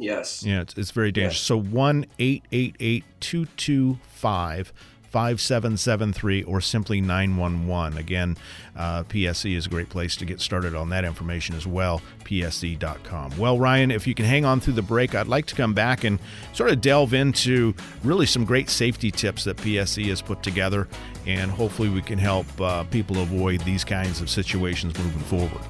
Yes. 0.04 0.44
Yeah, 0.44 0.60
it's, 0.60 0.76
it's 0.76 0.90
very 0.90 1.12
dangerous. 1.12 1.34
Yes. 1.34 1.40
So 1.40 1.58
1 1.58 2.06
888 2.18 3.04
225 3.20 4.72
5773 5.14 6.42
or 6.42 6.60
simply 6.60 7.00
911. 7.00 7.98
Again, 7.98 8.36
uh, 8.74 9.04
PSE 9.04 9.54
is 9.54 9.66
a 9.66 9.68
great 9.68 9.88
place 9.88 10.16
to 10.16 10.24
get 10.24 10.40
started 10.40 10.74
on 10.74 10.88
that 10.88 11.04
information 11.04 11.54
as 11.54 11.68
well, 11.68 12.02
pse.com. 12.24 13.38
Well, 13.38 13.56
Ryan, 13.56 13.92
if 13.92 14.08
you 14.08 14.14
can 14.16 14.24
hang 14.24 14.44
on 14.44 14.58
through 14.58 14.72
the 14.72 14.82
break, 14.82 15.14
I'd 15.14 15.28
like 15.28 15.46
to 15.46 15.54
come 15.54 15.72
back 15.72 16.02
and 16.02 16.18
sort 16.52 16.70
of 16.70 16.80
delve 16.80 17.14
into 17.14 17.74
really 18.02 18.26
some 18.26 18.44
great 18.44 18.68
safety 18.68 19.12
tips 19.12 19.44
that 19.44 19.56
PSE 19.58 20.04
has 20.06 20.20
put 20.20 20.42
together, 20.42 20.88
and 21.28 21.48
hopefully 21.48 21.90
we 21.90 22.02
can 22.02 22.18
help 22.18 22.46
uh, 22.60 22.82
people 22.82 23.20
avoid 23.20 23.60
these 23.60 23.84
kinds 23.84 24.20
of 24.20 24.28
situations 24.28 24.98
moving 24.98 25.22
forward. 25.22 25.62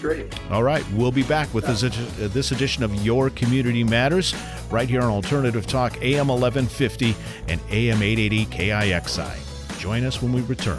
Great. 0.00 0.38
All 0.50 0.62
right. 0.62 0.84
We'll 0.92 1.12
be 1.12 1.22
back 1.22 1.52
with 1.54 1.66
this, 1.66 1.82
uh, 1.82 1.90
this 2.32 2.52
edition 2.52 2.82
of 2.82 2.94
Your 3.04 3.30
Community 3.30 3.84
Matters 3.84 4.34
right 4.70 4.88
here 4.88 5.02
on 5.02 5.10
Alternative 5.10 5.66
Talk, 5.66 6.00
AM 6.02 6.28
1150 6.28 7.14
and 7.48 7.60
AM 7.70 8.02
880 8.02 8.46
KIXI. 8.46 9.78
Join 9.78 10.04
us 10.04 10.22
when 10.22 10.32
we 10.32 10.40
return. 10.42 10.78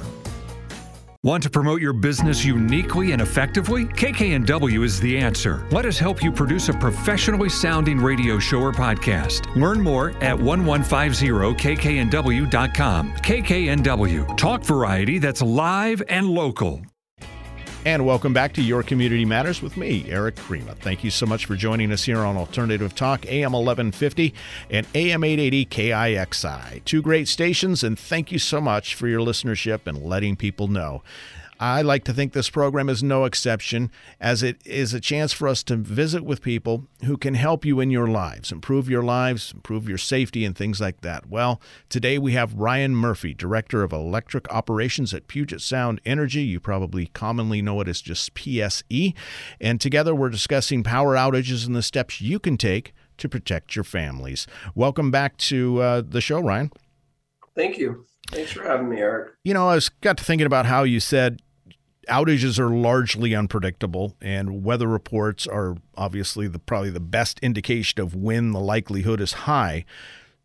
Want 1.23 1.41
to 1.43 1.49
promote 1.49 1.81
your 1.81 1.93
business 1.93 2.45
uniquely 2.45 3.11
and 3.11 3.21
effectively? 3.21 3.85
KKNW 3.85 4.85
is 4.85 4.99
the 4.99 5.17
answer. 5.17 5.67
Let 5.71 5.85
us 5.85 5.97
help 5.97 6.23
you 6.23 6.31
produce 6.31 6.69
a 6.69 6.73
professionally 6.73 7.49
sounding 7.49 7.97
radio 7.97 8.37
show 8.39 8.59
or 8.59 8.71
podcast. 8.71 9.53
Learn 9.55 9.81
more 9.81 10.11
at 10.21 10.37
1150kknw.com. 10.37 13.13
KKNW, 13.13 14.37
talk 14.37 14.63
variety 14.63 15.17
that's 15.17 15.41
live 15.41 16.03
and 16.07 16.29
local. 16.29 16.81
And 17.87 18.05
welcome 18.05 18.33
back 18.33 18.51
to 18.55 18.61
Your 18.61 18.83
Community 18.83 19.23
Matters 19.23 19.61
with 19.61 19.77
me, 19.77 20.11
Erik 20.11 20.35
Crema. 20.35 20.75
Thank 20.75 21.05
you 21.05 21.09
so 21.09 21.25
much 21.25 21.45
for 21.45 21.55
joining 21.55 21.93
us 21.93 22.03
here 22.03 22.19
on 22.19 22.35
Alternative 22.35 22.93
Talk, 22.93 23.25
AM 23.27 23.53
1150 23.53 24.33
and 24.69 24.85
AM 24.93 25.23
880 25.23 25.65
KIXI. 25.67 26.83
Two 26.83 27.01
great 27.01 27.29
stations, 27.29 27.85
and 27.85 27.97
thank 27.97 28.29
you 28.29 28.39
so 28.39 28.59
much 28.59 28.93
for 28.93 29.07
your 29.07 29.21
listenership 29.21 29.87
and 29.87 30.03
letting 30.03 30.35
people 30.35 30.67
know. 30.67 31.01
I 31.59 31.81
like 31.81 32.03
to 32.03 32.13
think 32.13 32.33
this 32.33 32.49
program 32.49 32.87
is 32.87 33.01
no 33.01 33.25
exception, 33.25 33.91
as 34.19 34.43
it 34.43 34.61
is 34.65 34.93
a 34.93 34.99
chance 34.99 35.33
for 35.33 35.47
us 35.47 35.63
to 35.63 35.75
visit 35.75 36.23
with 36.23 36.41
people 36.41 36.85
who 37.05 37.17
can 37.17 37.33
help 37.33 37.65
you 37.65 37.79
in 37.79 37.89
your 37.89 38.07
lives, 38.07 38.51
improve 38.51 38.89
your 38.89 39.03
lives, 39.03 39.51
improve 39.53 39.89
your 39.89 39.97
safety, 39.97 40.45
and 40.45 40.55
things 40.55 40.79
like 40.79 41.01
that. 41.01 41.27
Well, 41.27 41.59
today 41.89 42.19
we 42.19 42.33
have 42.33 42.53
Ryan 42.53 42.95
Murphy, 42.95 43.33
Director 43.33 43.81
of 43.81 43.91
Electric 43.91 44.51
Operations 44.53 45.13
at 45.13 45.27
Puget 45.27 45.61
Sound 45.61 45.99
Energy. 46.05 46.43
You 46.43 46.59
probably 46.59 47.07
commonly 47.07 47.61
know 47.61 47.81
it 47.81 47.87
as 47.87 48.01
just 48.01 48.35
PSE. 48.35 49.15
And 49.59 49.81
together 49.81 50.13
we're 50.13 50.29
discussing 50.29 50.83
power 50.83 51.15
outages 51.15 51.65
and 51.65 51.75
the 51.75 51.81
steps 51.81 52.21
you 52.21 52.39
can 52.39 52.57
take 52.57 52.93
to 53.17 53.27
protect 53.27 53.75
your 53.75 53.83
families. 53.83 54.45
Welcome 54.75 55.09
back 55.09 55.37
to 55.37 55.81
uh, 55.81 56.03
the 56.07 56.21
show, 56.21 56.39
Ryan. 56.39 56.71
Thank 57.55 57.79
you. 57.79 58.05
Thanks 58.31 58.51
for 58.51 58.63
having 58.63 58.89
me, 58.89 58.97
Erik. 58.97 59.33
You 59.43 59.53
know, 59.53 59.69
I 59.69 59.75
was 59.75 59.89
got 59.89 60.17
to 60.17 60.23
thinking 60.23 60.45
about 60.45 60.65
how 60.65 60.83
you 60.83 60.99
said 60.99 61.41
outages 62.07 62.59
are 62.59 62.69
largely 62.69 63.35
unpredictable, 63.35 64.15
and 64.21 64.63
weather 64.63 64.87
reports 64.87 65.47
are 65.47 65.77
obviously 65.95 66.47
the 66.47 66.59
probably 66.59 66.89
the 66.89 66.99
best 66.99 67.39
indication 67.39 68.01
of 68.01 68.15
when 68.15 68.51
the 68.51 68.59
likelihood 68.59 69.21
is 69.21 69.33
high. 69.33 69.85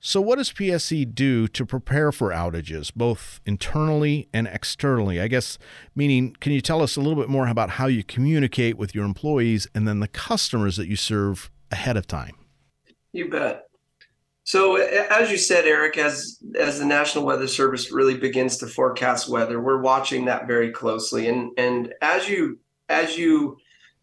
So, 0.04 0.20
what 0.20 0.38
does 0.38 0.52
PSE 0.52 1.14
do 1.14 1.46
to 1.46 1.64
prepare 1.64 2.10
for 2.10 2.30
outages, 2.30 2.92
both 2.92 3.40
internally 3.46 4.28
and 4.32 4.48
externally? 4.48 5.20
I 5.20 5.28
guess, 5.28 5.58
meaning, 5.94 6.34
can 6.40 6.50
you 6.50 6.60
tell 6.60 6.82
us 6.82 6.96
a 6.96 7.00
little 7.00 7.20
bit 7.20 7.28
more 7.28 7.46
about 7.46 7.70
how 7.70 7.86
you 7.86 8.02
communicate 8.02 8.76
with 8.76 8.96
your 8.96 9.04
employees 9.04 9.68
and 9.74 9.86
then 9.86 10.00
the 10.00 10.08
customers 10.08 10.76
that 10.76 10.88
you 10.88 10.96
serve 10.96 11.52
ahead 11.70 11.96
of 11.96 12.08
time? 12.08 12.34
You 13.12 13.30
bet. 13.30 13.66
So, 14.52 14.76
as 14.76 15.30
you 15.30 15.38
said, 15.38 15.64
Erik, 15.64 15.96
as 15.96 16.38
as 16.60 16.78
the 16.78 16.84
National 16.84 17.24
Weather 17.24 17.48
Service 17.48 17.90
really 17.90 18.18
begins 18.18 18.58
to 18.58 18.66
forecast 18.66 19.30
weather, 19.30 19.58
we're 19.58 19.80
watching 19.80 20.26
that 20.26 20.46
very 20.46 20.70
closely. 20.70 21.26
And 21.28 21.52
and 21.56 21.94
as 22.02 22.28
you 22.28 22.58
as 22.90 23.16
you 23.16 23.56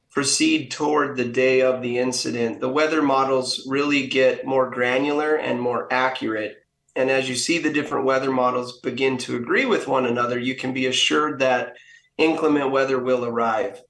proceed 0.09 0.71
toward 0.71 1.15
the 1.15 1.25
day 1.25 1.61
of 1.61 1.83
the 1.83 1.99
incident, 1.99 2.61
the 2.61 2.67
weather 2.67 3.03
models 3.03 3.63
really 3.69 4.07
get 4.07 4.43
more 4.43 4.71
granular 4.71 5.35
and 5.35 5.61
more 5.61 5.87
accurate. 5.93 6.65
And 6.95 7.11
as 7.11 7.29
you 7.29 7.35
see 7.35 7.59
the 7.59 7.71
different 7.71 8.05
weather 8.05 8.31
models 8.31 8.79
begin 8.79 9.19
to 9.19 9.35
agree 9.35 9.65
with 9.65 9.87
one 9.87 10.07
another, 10.07 10.39
you 10.39 10.55
can 10.55 10.73
be 10.73 10.87
assured 10.87 11.37
that 11.41 11.75
inclement 12.17 12.71
weather 12.71 12.97
will 12.97 13.23
arrive. 13.23 13.83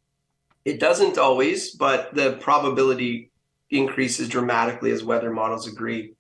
It 0.66 0.82
doesn't 0.82 1.18
always, 1.18 1.74
but 1.78 2.14
the 2.14 2.34
probability 2.42 3.32
increases 3.70 4.28
dramatically 4.28 4.92
as 4.92 5.06
weather 5.06 5.32
models 5.32 5.66
agree 5.66 6.16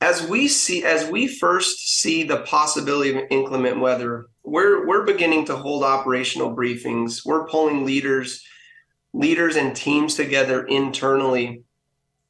as 0.00 0.26
we 0.26 0.48
see 0.48 0.84
as 0.84 1.10
we 1.10 1.26
first 1.26 2.00
see 2.00 2.22
the 2.22 2.38
possibility 2.42 3.10
of 3.16 3.24
inclement 3.30 3.80
weather 3.80 4.28
we're 4.48 4.86
we're 4.86 5.04
beginning 5.04 5.44
to 5.44 5.56
hold 5.56 5.84
operational 5.84 6.56
briefings. 6.56 7.24
We're 7.24 7.46
pulling 7.46 7.84
leaders 7.84 8.44
leaders 9.12 9.56
and 9.56 9.74
teams 9.74 10.14
together 10.14 10.66
internally 10.66 11.62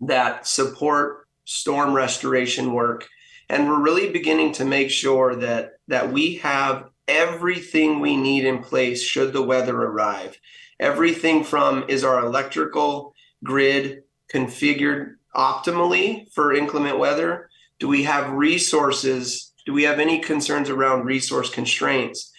that 0.00 0.46
support 0.46 1.28
storm 1.44 1.92
restoration 1.92 2.72
work. 2.72 3.08
And 3.48 3.68
we're 3.68 3.80
really 3.80 4.10
beginning 4.10 4.52
to 4.54 4.64
make 4.64 4.90
sure 4.90 5.36
that 5.36 5.78
that 5.88 6.12
we 6.12 6.36
have 6.36 6.88
everything 7.06 8.00
we 8.00 8.16
need 8.16 8.44
in 8.44 8.62
place 8.62 9.02
should 9.02 9.32
the 9.32 9.42
weather 9.42 9.76
arrive. 9.76 10.36
Everything 10.80 11.42
from 11.42 11.84
is 11.88 12.04
our 12.04 12.24
electrical 12.24 13.14
grid 13.44 14.02
configured 14.32 15.14
optimally 15.34 16.30
for 16.32 16.52
inclement 16.52 16.98
weather 16.98 17.47
do 17.78 17.88
we 17.88 18.02
have 18.04 18.32
resources? 18.32 19.52
Do 19.66 19.72
we 19.72 19.84
have 19.84 19.98
any 19.98 20.18
concerns 20.18 20.70
around 20.70 21.04
resource 21.04 21.50
constraints? 21.50 22.32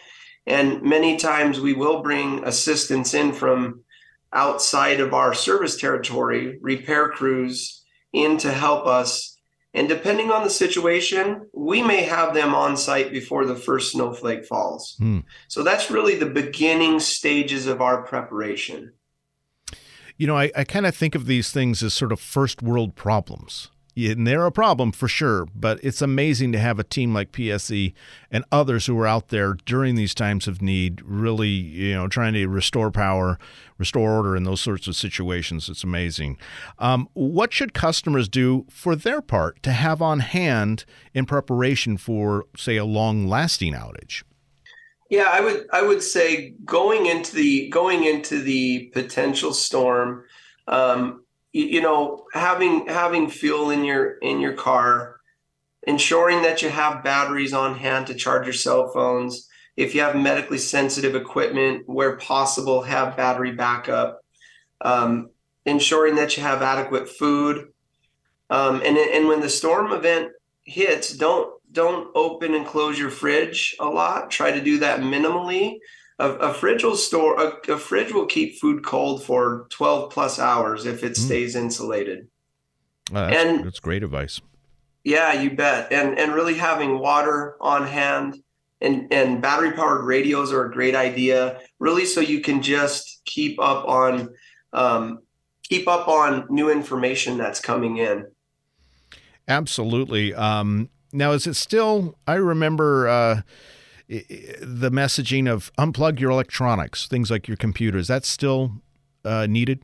And 0.45 0.81
many 0.81 1.17
times 1.17 1.59
we 1.59 1.73
will 1.73 2.01
bring 2.01 2.43
assistance 2.43 3.13
in 3.13 3.33
from 3.33 3.83
outside 4.33 4.99
of 4.99 5.13
our 5.13 5.33
service 5.33 5.77
territory, 5.77 6.57
repair 6.61 7.09
crews 7.09 7.83
in 8.13 8.37
to 8.39 8.51
help 8.51 8.85
us. 8.85 9.37
And 9.73 9.87
depending 9.87 10.31
on 10.31 10.43
the 10.43 10.49
situation, 10.49 11.47
we 11.53 11.83
may 11.83 12.01
have 12.01 12.33
them 12.33 12.55
on 12.55 12.75
site 12.75 13.11
before 13.11 13.45
the 13.45 13.55
first 13.55 13.91
snowflake 13.91 14.45
falls. 14.45 14.95
Hmm. 14.97 15.19
So 15.47 15.63
that's 15.63 15.91
really 15.91 16.15
the 16.15 16.25
beginning 16.25 16.99
stages 16.99 17.67
of 17.67 17.79
our 17.79 18.01
preparation. 18.03 18.93
You 20.17 20.27
know, 20.27 20.35
I, 20.35 20.51
I 20.55 20.63
kind 20.63 20.85
of 20.85 20.95
think 20.95 21.15
of 21.15 21.27
these 21.27 21.51
things 21.51 21.83
as 21.83 21.93
sort 21.93 22.11
of 22.11 22.19
first 22.19 22.63
world 22.63 22.95
problems 22.95 23.69
and 24.07 24.25
they're 24.25 24.45
a 24.45 24.51
problem 24.51 24.91
for 24.91 25.07
sure, 25.07 25.47
but 25.55 25.79
it's 25.83 26.01
amazing 26.01 26.51
to 26.51 26.59
have 26.59 26.79
a 26.79 26.83
team 26.83 27.13
like 27.13 27.31
PSE 27.31 27.93
and 28.31 28.45
others 28.51 28.85
who 28.85 28.97
are 28.99 29.07
out 29.07 29.29
there 29.29 29.53
during 29.65 29.95
these 29.95 30.13
times 30.13 30.47
of 30.47 30.61
need, 30.61 31.01
really, 31.03 31.47
you 31.47 31.93
know, 31.93 32.07
trying 32.07 32.33
to 32.33 32.47
restore 32.47 32.91
power, 32.91 33.37
restore 33.77 34.11
order 34.11 34.35
in 34.35 34.43
those 34.43 34.61
sorts 34.61 34.87
of 34.87 34.95
situations. 34.95 35.69
It's 35.69 35.83
amazing. 35.83 36.37
Um, 36.77 37.09
what 37.13 37.53
should 37.53 37.73
customers 37.73 38.29
do 38.29 38.65
for 38.69 38.95
their 38.95 39.21
part 39.21 39.61
to 39.63 39.71
have 39.71 40.01
on 40.01 40.19
hand 40.19 40.85
in 41.13 41.25
preparation 41.25 41.97
for, 41.97 42.45
say, 42.55 42.77
a 42.77 42.85
long-lasting 42.85 43.73
outage? 43.73 44.23
Yeah, 45.09 45.29
I 45.33 45.41
would 45.41 45.67
I 45.73 45.81
would 45.81 46.03
say 46.03 46.51
going 46.65 47.07
into 47.07 47.35
the 47.35 47.67
going 47.69 48.03
into 48.03 48.41
the 48.41 48.91
potential 48.93 49.53
storm. 49.53 50.23
Um, 50.67 51.23
you, 51.53 51.65
you 51.65 51.81
know 51.81 52.25
having 52.33 52.87
having 52.87 53.29
fuel 53.29 53.69
in 53.69 53.83
your 53.83 54.17
in 54.19 54.39
your 54.39 54.53
car 54.53 55.19
ensuring 55.83 56.41
that 56.41 56.61
you 56.61 56.69
have 56.69 57.03
batteries 57.03 57.53
on 57.53 57.75
hand 57.75 58.07
to 58.07 58.13
charge 58.13 58.45
your 58.45 58.53
cell 58.53 58.91
phones 58.91 59.47
if 59.77 59.95
you 59.95 60.01
have 60.01 60.15
medically 60.15 60.57
sensitive 60.57 61.15
equipment 61.15 61.83
where 61.87 62.17
possible 62.17 62.81
have 62.81 63.17
battery 63.17 63.51
backup 63.51 64.21
um, 64.81 65.29
ensuring 65.65 66.15
that 66.15 66.35
you 66.35 66.43
have 66.43 66.61
adequate 66.61 67.07
food 67.07 67.69
um, 68.49 68.81
and 68.83 68.97
and 68.97 69.27
when 69.27 69.41
the 69.41 69.49
storm 69.49 69.91
event 69.91 70.31
hits 70.63 71.15
don't 71.15 71.53
don't 71.71 72.09
open 72.15 72.55
and 72.55 72.65
close 72.65 72.97
your 72.97 73.09
fridge 73.09 73.75
a 73.79 73.85
lot. 73.85 74.31
Try 74.31 74.51
to 74.51 74.61
do 74.61 74.79
that 74.79 75.01
minimally 75.01 75.77
a, 76.19 76.31
a 76.31 76.53
fridge 76.53 76.83
will 76.83 76.95
store 76.95 77.41
a, 77.41 77.73
a, 77.73 77.77
fridge 77.77 78.11
will 78.11 78.25
keep 78.25 78.59
food 78.59 78.83
cold 78.83 79.23
for 79.23 79.67
12 79.69 80.11
plus 80.11 80.39
hours 80.39 80.85
if 80.85 81.03
it 81.03 81.13
mm. 81.13 81.17
stays 81.17 81.55
insulated. 81.55 82.27
Uh, 83.13 83.27
that's, 83.27 83.35
and 83.35 83.65
that's 83.65 83.79
great 83.79 84.03
advice. 84.03 84.41
Yeah 85.03 85.41
you 85.41 85.51
bet. 85.51 85.91
And 85.91 86.19
and 86.19 86.33
really 86.33 86.55
having 86.55 86.99
water 86.99 87.55
on 87.61 87.87
hand 87.87 88.37
and 88.81 89.11
and 89.11 89.41
battery 89.41 89.71
powered 89.71 90.05
radios 90.05 90.51
are 90.51 90.65
a 90.65 90.71
great 90.71 90.95
idea 90.95 91.59
really 91.79 92.05
so 92.05 92.21
you 92.21 92.41
can 92.41 92.61
just 92.61 93.21
keep 93.25 93.59
up 93.59 93.87
on 93.87 94.29
um, 94.73 95.19
keep 95.63 95.87
up 95.87 96.07
on 96.07 96.45
new 96.49 96.69
information 96.69 97.37
that's 97.37 97.59
coming 97.59 97.97
in. 97.97 98.27
Absolutely. 99.47 100.33
Um, 100.35 100.89
now 101.11 101.31
is 101.31 101.47
it 101.47 101.55
still 101.55 102.15
i 102.27 102.35
remember 102.35 103.07
uh, 103.07 103.41
the 104.09 104.89
messaging 104.89 105.49
of 105.49 105.71
unplug 105.77 106.19
your 106.19 106.31
electronics, 106.31 107.07
things 107.07 107.29
like 107.29 107.47
your 107.47 107.57
computers, 107.57 108.07
that's 108.07 108.27
still 108.27 108.73
uh, 109.23 109.45
needed. 109.47 109.81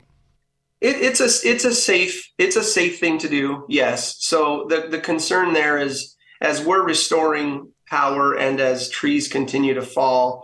It, 0.81 0.97
it's 0.97 1.19
a 1.19 1.47
it's 1.47 1.63
a 1.63 1.73
safe 1.73 2.31
it's 2.37 2.55
a 2.55 2.63
safe 2.63 2.99
thing 2.99 3.17
to 3.19 3.29
do. 3.29 3.65
Yes. 3.69 4.17
So 4.19 4.65
the 4.67 4.87
the 4.89 4.99
concern 4.99 5.53
there 5.53 5.77
is 5.77 6.15
as 6.41 6.61
we're 6.61 6.83
restoring 6.83 7.71
power 7.87 8.33
and 8.33 8.59
as 8.59 8.89
trees 8.89 9.27
continue 9.27 9.75
to 9.75 9.81
fall, 9.81 10.43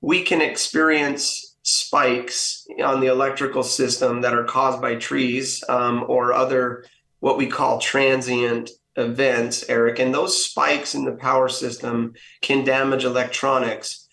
we 0.00 0.22
can 0.22 0.40
experience 0.40 1.56
spikes 1.62 2.66
on 2.82 3.00
the 3.00 3.06
electrical 3.06 3.62
system 3.62 4.22
that 4.22 4.34
are 4.34 4.44
caused 4.44 4.80
by 4.80 4.94
trees 4.96 5.62
um, 5.68 6.04
or 6.08 6.32
other 6.32 6.84
what 7.20 7.38
we 7.38 7.46
call 7.46 7.78
transient 7.78 8.70
events, 8.96 9.68
Erik, 9.68 9.98
and 9.98 10.14
those 10.14 10.44
spikes 10.44 10.94
in 10.94 11.04
the 11.04 11.12
power 11.12 11.48
system 11.48 12.14
can 12.40 12.64
damage 12.64 13.04
electronics. 13.04 14.08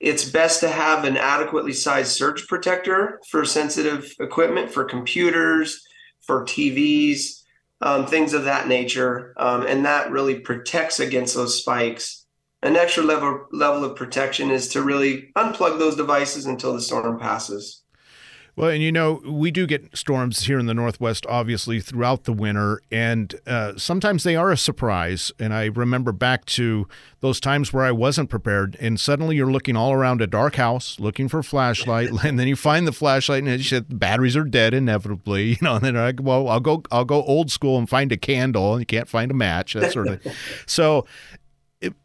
It's 0.00 0.28
best 0.28 0.60
to 0.60 0.68
have 0.68 1.04
an 1.04 1.16
adequately 1.16 1.72
sized 1.72 2.12
surge 2.12 2.46
protector 2.48 3.20
for 3.30 3.44
sensitive 3.44 4.12
equipment, 4.18 4.70
for 4.70 4.84
computers, 4.84 5.80
for 6.22 6.44
TVs, 6.44 7.42
um, 7.80 8.06
things 8.06 8.32
of 8.32 8.44
that 8.44 8.68
nature. 8.68 9.34
Um, 9.36 9.66
and 9.66 9.84
that 9.84 10.10
really 10.10 10.40
protects 10.40 10.98
against 10.98 11.34
those 11.34 11.60
spikes. 11.60 12.26
An 12.62 12.76
extra 12.76 13.02
level, 13.02 13.46
level 13.52 13.84
of 13.84 13.96
protection 13.96 14.50
is 14.50 14.68
to 14.68 14.82
really 14.82 15.30
unplug 15.36 15.78
those 15.78 15.96
devices 15.96 16.46
until 16.46 16.72
the 16.72 16.80
storm 16.80 17.18
passes. 17.18 17.81
Well, 18.54 18.68
and 18.68 18.82
you 18.82 18.92
know, 18.92 19.22
we 19.24 19.50
do 19.50 19.66
get 19.66 19.96
storms 19.96 20.44
here 20.44 20.58
in 20.58 20.66
the 20.66 20.74
Northwest, 20.74 21.24
obviously, 21.26 21.80
throughout 21.80 22.24
the 22.24 22.34
winter, 22.34 22.82
and 22.90 23.34
uh, 23.46 23.78
sometimes 23.78 24.24
they 24.24 24.36
are 24.36 24.50
a 24.50 24.58
surprise. 24.58 25.32
And 25.38 25.54
I 25.54 25.66
remember 25.66 26.12
back 26.12 26.44
to 26.46 26.86
those 27.20 27.40
times 27.40 27.72
where 27.72 27.84
I 27.84 27.92
wasn't 27.92 28.28
prepared, 28.28 28.76
and 28.78 29.00
suddenly 29.00 29.36
you're 29.36 29.50
looking 29.50 29.74
all 29.74 29.92
around 29.92 30.20
a 30.20 30.26
dark 30.26 30.56
house 30.56 31.00
looking 31.00 31.28
for 31.28 31.38
a 31.38 31.44
flashlight, 31.44 32.10
and 32.24 32.38
then 32.38 32.46
you 32.46 32.56
find 32.56 32.86
the 32.86 32.92
flashlight, 32.92 33.42
and 33.42 33.70
you 33.70 33.80
the 33.80 33.94
batteries 33.94 34.36
are 34.36 34.44
dead 34.44 34.74
inevitably, 34.74 35.44
you 35.48 35.56
know. 35.62 35.76
And 35.76 35.84
then 35.84 35.96
I 35.96 36.12
well, 36.20 36.46
I'll 36.48 36.60
go, 36.60 36.82
I'll 36.90 37.06
go 37.06 37.22
old 37.22 37.50
school 37.50 37.78
and 37.78 37.88
find 37.88 38.12
a 38.12 38.18
candle, 38.18 38.74
and 38.74 38.82
you 38.82 38.86
can't 38.86 39.08
find 39.08 39.30
a 39.30 39.34
match, 39.34 39.72
that 39.72 39.92
sort 39.92 40.08
of 40.08 40.20
thing. 40.20 40.34
So 40.66 41.06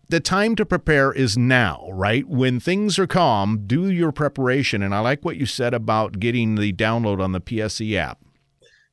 the 0.09 0.19
time 0.19 0.55
to 0.55 0.65
prepare 0.65 1.11
is 1.11 1.37
now, 1.37 1.87
right? 1.91 2.27
When 2.27 2.59
things 2.59 2.97
are 2.97 3.07
calm, 3.07 3.63
do 3.67 3.89
your 3.89 4.11
preparation. 4.11 4.81
And 4.81 4.95
I 4.95 4.99
like 4.99 5.25
what 5.25 5.37
you 5.37 5.45
said 5.45 5.73
about 5.73 6.19
getting 6.19 6.55
the 6.55 6.73
download 6.73 7.21
on 7.21 7.33
the 7.33 7.41
PSE 7.41 7.95
app. 7.95 8.19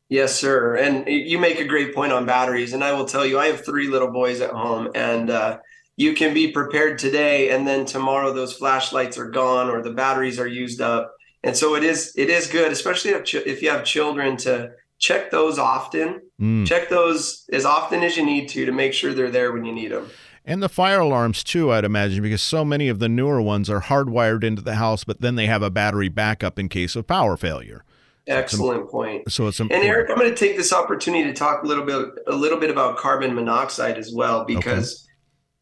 Yes, 0.09 0.39
sir. 0.39 0.77
And 0.77 1.07
you 1.07 1.39
make 1.39 1.59
a 1.59 1.65
great 1.65 1.95
point 1.95 2.13
on 2.13 2.27
batteries. 2.27 2.73
And 2.73 2.85
I 2.85 2.93
will 2.93 3.07
tell 3.07 3.25
you, 3.25 3.39
I 3.39 3.47
have 3.47 3.65
three 3.65 3.89
little 3.89 4.11
boys 4.11 4.41
at 4.41 4.51
home, 4.51 4.91
and 4.95 5.31
uh, 5.31 5.59
you 5.97 6.15
can 6.15 6.35
be 6.35 6.51
prepared 6.51 6.99
today, 6.99 7.51
and 7.51 7.67
then 7.67 7.85
tomorrow 7.85 8.33
those 8.33 8.55
flashlights 8.55 9.17
are 9.17 9.31
gone 9.31 9.71
or 9.71 9.83
the 9.83 9.93
batteries 9.93 10.39
are 10.39 10.47
used 10.47 10.81
up. 10.81 11.15
And 11.43 11.57
so 11.57 11.75
it 11.75 11.85
is 11.85 12.13
it 12.17 12.31
is 12.31 12.47
good, 12.47 12.73
especially 12.73 13.13
if, 13.13 13.25
ch- 13.25 13.35
if 13.35 13.63
you 13.63 13.71
have 13.71 13.85
children, 13.85 14.37
to 14.39 14.73
check 14.99 15.31
those 15.31 15.59
often. 15.59 16.23
Mm. 16.41 16.67
Check 16.67 16.89
those 16.89 17.45
as 17.53 17.65
often 17.65 18.03
as 18.03 18.17
you 18.17 18.25
need 18.25 18.49
to 18.51 18.67
to 18.67 18.73
make 18.73 18.93
sure 18.93 19.13
they're 19.13 19.31
there 19.31 19.53
when 19.53 19.65
you 19.65 19.73
need 19.73 19.93
them. 19.93 20.11
And 20.45 20.63
the 20.63 20.69
fire 20.69 21.01
alarms 21.01 21.43
too, 21.43 21.73
I'd 21.73 21.85
imagine, 21.85 22.23
because 22.23 22.43
so 22.43 22.65
many 22.65 22.89
of 22.89 22.99
the 22.99 23.09
newer 23.09 23.41
ones 23.41 23.71
are 23.71 23.81
hardwired 23.81 24.45
into 24.45 24.61
the 24.61 24.75
house, 24.75 25.03
but 25.03 25.21
then 25.21 25.37
they 25.37 25.47
have 25.47 25.63
a 25.63 25.71
battery 25.71 26.09
backup 26.09 26.59
in 26.59 26.69
case 26.69 26.95
of 26.97 27.07
power 27.07 27.37
failure. 27.37 27.85
Excellent 28.27 28.91
point. 28.91 29.31
So 29.31 29.47
it's 29.47 29.61
important. 29.61 29.85
and 29.85 29.95
Erik, 29.95 30.11
I'm 30.11 30.17
going 30.17 30.31
to 30.31 30.37
take 30.37 30.57
this 30.57 30.73
opportunity 30.73 31.25
to 31.25 31.35
talk 31.35 31.63
a 31.63 31.67
little 31.67 31.85
bit 31.85 32.09
a 32.27 32.35
little 32.35 32.59
bit 32.59 32.71
about 32.71 32.97
carbon 32.97 33.35
monoxide 33.35 33.99
as 33.99 34.13
well, 34.15 34.45
because 34.45 35.07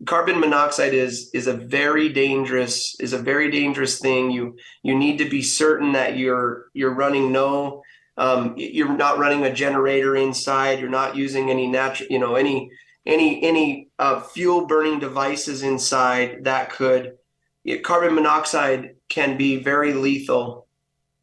okay. 0.00 0.06
carbon 0.06 0.38
monoxide 0.38 0.94
is 0.94 1.28
is 1.34 1.48
a 1.48 1.54
very 1.54 2.08
dangerous 2.08 2.94
is 3.00 3.12
a 3.12 3.18
very 3.18 3.50
dangerous 3.50 3.98
thing. 3.98 4.30
You 4.30 4.56
you 4.84 4.96
need 4.96 5.18
to 5.18 5.28
be 5.28 5.42
certain 5.42 5.92
that 5.92 6.16
you're 6.16 6.66
you're 6.72 6.94
running 6.94 7.32
no 7.32 7.82
um, 8.16 8.54
you're 8.56 8.96
not 8.96 9.18
running 9.18 9.44
a 9.44 9.52
generator 9.52 10.14
inside. 10.14 10.78
You're 10.78 10.88
not 10.88 11.16
using 11.16 11.50
any 11.50 11.66
natural 11.66 12.08
you 12.10 12.18
know 12.20 12.36
any 12.36 12.70
any 13.06 13.42
any 13.42 13.81
uh, 14.02 14.20
fuel 14.20 14.66
burning 14.66 14.98
devices 14.98 15.62
inside 15.62 16.42
that 16.42 16.70
could 16.70 17.16
carbon 17.82 18.14
monoxide 18.16 18.96
can 19.08 19.36
be 19.36 19.62
very 19.62 19.92
lethal 19.92 20.66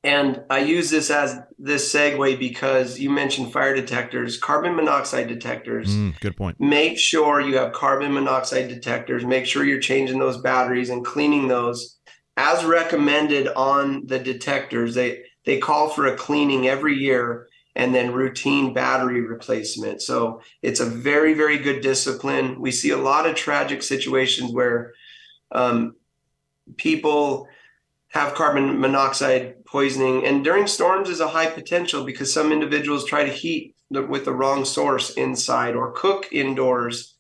and 0.02 0.44
I 0.50 0.60
use 0.60 0.90
this 0.90 1.10
as 1.10 1.38
this 1.58 1.94
segue 1.94 2.40
because 2.40 2.98
you 2.98 3.10
mentioned 3.10 3.52
fire 3.52 3.76
detectors, 3.76 4.38
carbon 4.38 4.74
monoxide 4.74 5.28
detectors. 5.28 5.90
Mm, 5.90 6.18
good 6.22 6.38
point. 6.38 6.58
Make 6.58 6.98
sure 6.98 7.42
you 7.42 7.58
have 7.58 7.74
carbon 7.74 8.14
monoxide 8.14 8.70
detectors. 8.70 9.26
Make 9.26 9.46
sure 9.46 9.66
you're 9.66 9.82
changing 9.82 10.20
those 10.20 10.38
batteries 10.38 10.90
and 10.90 11.04
cleaning 11.04 11.50
those 11.50 11.98
as 12.38 12.64
recommended 12.64 13.50
on 13.50 14.06
the 14.06 14.20
detectors. 14.20 14.96
They 14.96 15.24
they 15.44 15.58
call 15.58 15.90
for 15.90 16.08
a 16.08 16.16
cleaning 16.16 16.70
every 16.70 16.96
year 16.96 17.50
and 17.76 17.94
then 17.94 18.14
routine 18.14 18.74
battery 18.74 19.22
replacement. 19.22 20.02
So 20.02 20.42
it's 20.62 20.80
a 20.80 20.86
very 20.86 21.34
very 21.34 21.58
good 21.58 21.82
discipline. 21.82 22.60
We 22.60 22.72
see 22.72 22.90
a 22.90 22.98
lot 22.98 23.26
of 23.26 23.36
tragic 23.36 23.84
situations 23.84 24.52
where 24.52 24.94
um, 25.52 25.96
people 26.78 27.48
have 28.10 28.34
carbon 28.34 28.80
monoxide 28.80 29.64
poisoning. 29.66 30.26
And 30.26 30.44
during 30.44 30.68
storms 30.68 31.10
is 31.10 31.20
a 31.20 31.28
high 31.28 31.50
potential 31.50 32.04
because 32.04 32.34
some 32.34 32.52
individuals 32.52 33.06
try 33.06 33.24
to 33.24 33.32
heat 33.32 33.76
the, 33.92 34.02
with 34.04 34.26
the 34.26 34.34
wrong 34.34 34.66
source 34.66 35.12
inside 35.12 35.76
or 35.76 35.92
cook 35.92 36.28
indoors 36.32 37.16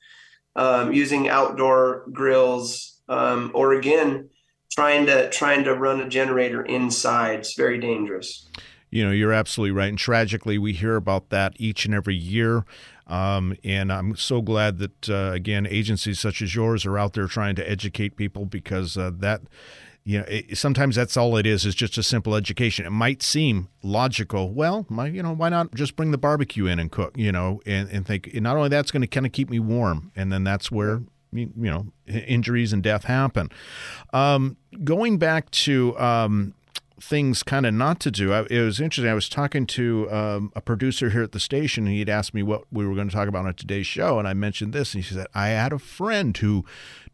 um, 0.55 0.91
using 0.91 1.29
outdoor 1.29 2.05
grills 2.11 3.01
um, 3.07 3.51
or 3.53 3.73
again 3.73 4.29
trying 4.71 5.05
to 5.05 5.29
trying 5.29 5.63
to 5.63 5.75
run 5.75 6.01
a 6.01 6.09
generator 6.09 6.63
inside. 6.63 7.39
It's 7.39 7.55
very 7.55 7.79
dangerous. 7.79 8.47
You 8.89 9.05
know, 9.05 9.11
you're 9.11 9.33
absolutely 9.33 9.71
right. 9.71 9.89
And 9.89 9.97
tragically, 9.97 10.57
we 10.57 10.73
hear 10.73 10.95
about 10.95 11.29
that 11.29 11.53
each 11.57 11.85
and 11.85 11.93
every 11.93 12.15
year. 12.15 12.65
Um, 13.07 13.55
and 13.63 13.91
I'm 13.91 14.15
so 14.15 14.41
glad 14.41 14.77
that, 14.79 15.09
uh, 15.09 15.31
again, 15.33 15.65
agencies 15.67 16.19
such 16.19 16.41
as 16.41 16.53
yours 16.55 16.85
are 16.85 16.97
out 16.97 17.13
there 17.13 17.27
trying 17.27 17.55
to 17.55 17.69
educate 17.69 18.15
people 18.15 18.45
because 18.45 18.97
uh, 18.97 19.11
that 19.17 19.41
you 20.03 20.17
know, 20.17 20.25
it, 20.27 20.57
sometimes 20.57 20.95
that's 20.95 21.17
all 21.17 21.37
it 21.37 21.45
is, 21.45 21.65
is 21.65 21.75
just 21.75 21.97
a 21.97 22.03
simple 22.03 22.33
education. 22.33 22.85
It 22.85 22.91
might 22.91 23.21
seem 23.21 23.69
logical. 23.83 24.51
Well, 24.51 24.87
my, 24.89 25.07
you 25.07 25.21
know, 25.21 25.33
why 25.33 25.49
not 25.49 25.75
just 25.75 25.95
bring 25.95 26.09
the 26.09 26.17
barbecue 26.17 26.65
in 26.65 26.79
and 26.79 26.91
cook, 26.91 27.15
you 27.15 27.31
know, 27.31 27.61
and, 27.65 27.87
and 27.89 28.07
think 28.07 28.33
not 28.33 28.57
only 28.57 28.69
that's 28.69 28.89
going 28.91 29.01
to 29.01 29.07
kind 29.07 29.27
of 29.27 29.31
keep 29.31 29.51
me 29.51 29.59
warm, 29.59 30.11
and 30.15 30.31
then 30.31 30.43
that's 30.43 30.71
where, 30.71 31.03
you 31.31 31.51
know, 31.55 31.87
injuries 32.07 32.73
and 32.73 32.81
death 32.81 33.03
happen. 33.03 33.51
Um, 34.11 34.57
going 34.83 35.19
back 35.19 35.51
to, 35.51 35.95
um, 35.99 36.55
things 37.01 37.43
kind 37.43 37.65
of 37.65 37.73
not 37.73 37.99
to 38.01 38.11
do. 38.11 38.33
I, 38.33 38.45
it 38.49 38.61
was 38.61 38.79
interesting. 38.79 39.09
I 39.09 39.13
was 39.13 39.29
talking 39.29 39.65
to 39.67 40.11
um, 40.11 40.51
a 40.55 40.61
producer 40.61 41.09
here 41.09 41.23
at 41.23 41.31
the 41.31 41.39
station, 41.39 41.85
and 41.85 41.95
he'd 41.95 42.09
asked 42.09 42.33
me 42.33 42.43
what 42.43 42.63
we 42.71 42.85
were 42.85 42.95
going 42.95 43.09
to 43.09 43.15
talk 43.15 43.27
about 43.27 43.45
on 43.45 43.53
today's 43.53 43.87
show, 43.87 44.19
and 44.19 44.27
I 44.27 44.33
mentioned 44.33 44.73
this, 44.73 44.93
and 44.93 45.03
he 45.03 45.13
said 45.13 45.27
I 45.33 45.49
had 45.49 45.73
a 45.73 45.79
friend 45.79 46.35
who 46.35 46.65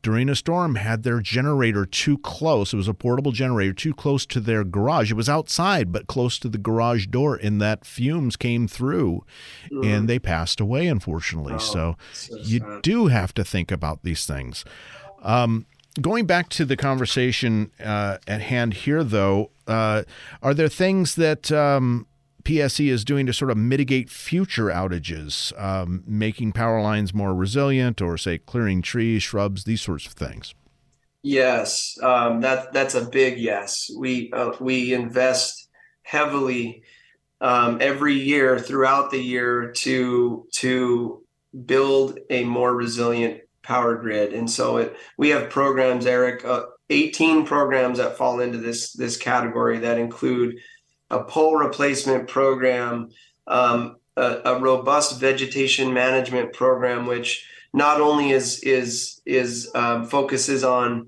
during 0.02 0.30
a 0.30 0.36
storm 0.36 0.76
had 0.76 1.02
their 1.02 1.20
generator 1.20 1.84
too 1.84 2.20
close. 2.20 2.74
It 2.74 2.78
was 2.78 2.88
a 2.88 2.94
portable 2.94 3.32
generator 3.32 3.74
too 3.74 3.94
close 3.94 4.26
to 4.28 4.40
their 4.40 4.64
garage. 4.64 5.10
It 5.10 5.16
was 5.16 5.28
outside, 5.28 5.92
but 5.92 6.06
close 6.06 6.38
to 6.40 6.50
the 6.50 6.60
garage 6.60 7.08
door, 7.08 7.36
and 7.36 7.60
that 7.62 7.86
fumes 7.86 8.36
came 8.36 8.68
through, 8.68 9.26
mm. 9.72 9.84
and 9.84 10.08
they 10.08 10.20
passed 10.20 10.60
away, 10.60 10.86
unfortunately. 10.88 11.56
Oh, 11.56 11.60
so, 11.60 11.98
so 12.14 12.38
you 12.38 12.80
do 12.84 13.08
have 13.08 13.34
to 13.34 13.44
think 13.44 13.72
about 13.72 14.04
these 14.04 14.28
things. 14.28 14.64
Um, 15.24 15.66
going 16.02 16.26
back 16.26 16.50
to 16.50 16.66
the 16.66 16.76
conversation 16.76 17.72
uh, 17.84 18.18
at 18.28 18.42
hand 18.42 18.74
here, 18.74 19.04
though, 19.04 19.52
uh, 19.68 20.04
are 20.42 20.54
there 20.54 20.68
things 20.68 21.16
that 21.16 21.52
um, 21.52 22.08
PSE 22.44 22.88
is 22.88 23.04
doing 23.04 23.26
to 23.26 23.34
sort 23.34 23.52
of 23.52 23.58
mitigate 23.58 24.10
future 24.10 24.66
outages, 24.66 25.58
um, 25.62 26.04
making 26.06 26.52
power 26.52 26.82
lines 26.82 27.14
more 27.14 27.34
resilient, 27.34 28.02
or 28.02 28.18
say 28.18 28.38
clearing 28.38 28.82
trees, 28.82 29.24
shrubs, 29.24 29.64
these 29.64 29.82
sorts 29.82 30.06
of 30.06 30.14
things? 30.14 30.54
Yes, 31.24 31.98
um, 32.04 32.42
that 32.42 32.72
that's 32.72 32.94
a 32.94 33.06
big 33.06 33.40
yes. 33.40 33.90
We 33.98 34.32
uh, 34.32 34.52
we 34.60 34.94
invest 34.94 35.70
heavily 36.04 36.84
um, 37.42 37.80
every 37.82 38.14
year 38.14 38.60
throughout 38.60 39.10
the 39.10 39.22
year 39.22 39.72
to 39.78 40.46
to 40.54 41.24
build 41.66 42.20
a 42.30 42.44
more 42.44 42.76
resilient 42.76 43.42
power 43.66 43.96
grid, 43.96 44.34
and 44.34 44.50
so 44.50 44.78
it, 44.78 44.96
we 45.18 45.30
have 45.30 45.50
programs, 45.50 46.06
Erik, 46.06 46.46
uh, 46.46 46.64
18 46.90 47.46
programs 47.46 47.98
that 47.98 48.18
fall 48.18 48.40
into 48.40 48.58
this 48.58 48.94
this 48.94 49.18
category 49.18 49.80
that 49.80 49.98
include 49.98 50.58
a 51.10 51.24
pole 51.24 51.56
replacement 51.56 52.28
program, 52.28 53.10
um, 53.48 53.98
a, 54.16 54.42
a, 54.46 54.60
robust 54.60 55.20
vegetation 55.20 55.94
management 55.94 56.54
program, 56.54 57.06
which 57.06 57.48
not 57.74 58.00
only 58.00 58.32
is 58.32 58.60
is 58.64 59.22
is 59.26 59.70
um, 59.76 60.06
focuses 60.06 60.64
on 60.64 61.08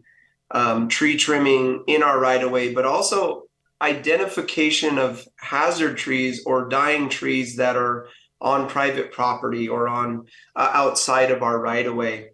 um, 0.52 0.88
tree 0.88 1.18
trimming 1.18 1.84
in 1.88 2.04
our 2.04 2.20
right 2.20 2.44
of 2.44 2.52
way, 2.52 2.74
but 2.74 2.86
also 2.86 3.44
identification 3.82 4.98
of 4.98 5.28
hazard 5.38 5.98
trees 5.98 6.44
or 6.46 6.68
dying 6.68 7.10
trees 7.10 7.58
that 7.58 7.76
are 7.76 8.08
on 8.42 8.68
private 8.70 9.12
property 9.12 9.68
or 9.68 9.88
on 9.88 10.26
uh, 10.56 10.70
outside 10.74 11.32
of 11.32 11.42
our 11.44 11.60
right 11.60 11.86
of 11.86 11.96
way, 11.96 12.30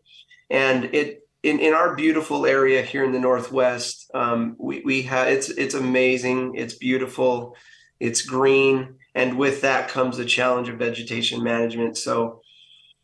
and 0.53 0.85
it 0.93 1.27
in, 1.41 1.59
in 1.59 1.73
our 1.73 1.95
beautiful 1.95 2.45
area 2.45 2.81
here 2.81 3.03
in 3.03 3.11
the 3.11 3.19
Northwest, 3.19 4.09
um, 4.13 4.55
we, 4.57 4.81
we 4.85 5.01
have 5.01 5.27
it's 5.27 5.49
it's 5.49 5.73
amazing. 5.73 6.55
It's 6.55 6.75
beautiful. 6.75 7.57
It's 7.99 8.21
green, 8.21 8.95
and 9.13 9.37
with 9.37 9.61
that 9.61 9.89
comes 9.89 10.17
the 10.17 10.25
challenge 10.25 10.69
of 10.69 10.77
vegetation 10.77 11.43
management. 11.43 11.97
So, 11.97 12.41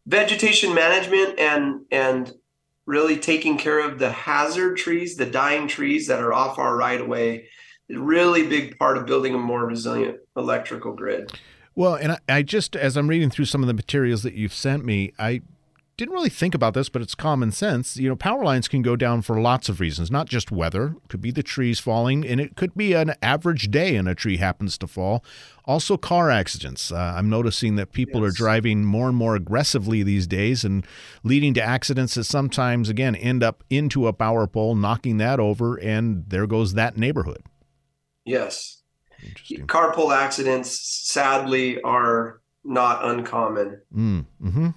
vegetation 0.05 0.73
management 0.73 1.37
and 1.37 1.81
and 1.91 2.31
really 2.85 3.17
taking 3.17 3.57
care 3.57 3.85
of 3.85 3.99
the 3.99 4.11
hazard 4.11 4.77
trees, 4.77 5.17
the 5.17 5.25
dying 5.25 5.67
trees 5.67 6.07
that 6.07 6.21
are 6.21 6.33
off 6.33 6.57
our 6.57 6.75
right 6.75 7.01
of 7.01 7.07
way, 7.07 7.47
really 7.89 8.47
big 8.47 8.77
part 8.79 8.97
of 8.97 9.05
building 9.05 9.35
a 9.35 9.37
more 9.37 9.65
resilient 9.65 10.17
electrical 10.37 10.93
grid. 10.93 11.31
Well, 11.75 11.95
and 11.95 12.13
I, 12.13 12.19
I 12.29 12.41
just 12.43 12.75
as 12.75 12.95
I'm 12.95 13.07
reading 13.07 13.29
through 13.29 13.45
some 13.45 13.63
of 13.63 13.67
the 13.67 13.73
materials 13.73 14.23
that 14.23 14.33
you've 14.33 14.53
sent 14.53 14.85
me, 14.85 15.13
I 15.19 15.41
didn't 15.99 16.13
really 16.13 16.29
think 16.29 16.55
about 16.55 16.73
this, 16.73 16.87
but 16.87 17.01
it's 17.01 17.13
common 17.13 17.51
sense. 17.51 17.97
You 17.97 18.07
know, 18.07 18.15
power 18.15 18.41
lines 18.41 18.69
can 18.69 18.81
go 18.81 18.95
down 18.95 19.21
for 19.21 19.41
lots 19.41 19.67
of 19.67 19.81
reasons, 19.81 20.09
not 20.09 20.29
just 20.29 20.49
weather. 20.49 20.95
It 21.03 21.09
could 21.09 21.21
be 21.21 21.31
the 21.31 21.43
trees 21.43 21.77
falling, 21.77 22.25
and 22.25 22.39
it 22.39 22.55
could 22.55 22.73
be 22.73 22.93
an 22.93 23.15
average 23.21 23.69
day 23.69 23.97
and 23.97 24.07
a 24.07 24.15
tree 24.15 24.37
happens 24.37 24.77
to 24.77 24.87
fall. 24.87 25.25
Also, 25.65 25.97
car 25.97 26.31
accidents. 26.31 26.89
Uh, 26.89 27.13
I'm 27.17 27.29
noticing 27.29 27.75
that 27.75 27.91
people 27.91 28.21
yes. 28.21 28.29
are 28.29 28.33
driving 28.33 28.85
more 28.85 29.09
and 29.09 29.17
more 29.17 29.35
aggressively 29.35 30.01
these 30.01 30.25
days 30.25 30.63
and 30.63 30.87
leading 31.23 31.53
to 31.55 31.61
accidents 31.61 32.15
that 32.15 32.23
sometimes, 32.23 32.87
again, 32.87 33.13
end 33.13 33.43
up 33.43 33.65
into 33.69 34.07
a 34.07 34.13
power 34.13 34.47
pole, 34.47 34.75
knocking 34.75 35.17
that 35.17 35.37
over, 35.37 35.75
and 35.75 36.23
there 36.29 36.47
goes 36.47 36.75
that 36.75 36.97
neighborhood. 36.97 37.43
Yes. 38.23 38.83
Carpool 39.65 40.15
accidents, 40.15 40.79
sadly, 41.11 41.81
are 41.81 42.39
not 42.63 43.03
uncommon. 43.03 43.81
Mm, 43.93 44.25
mm-hmm. 44.41 44.69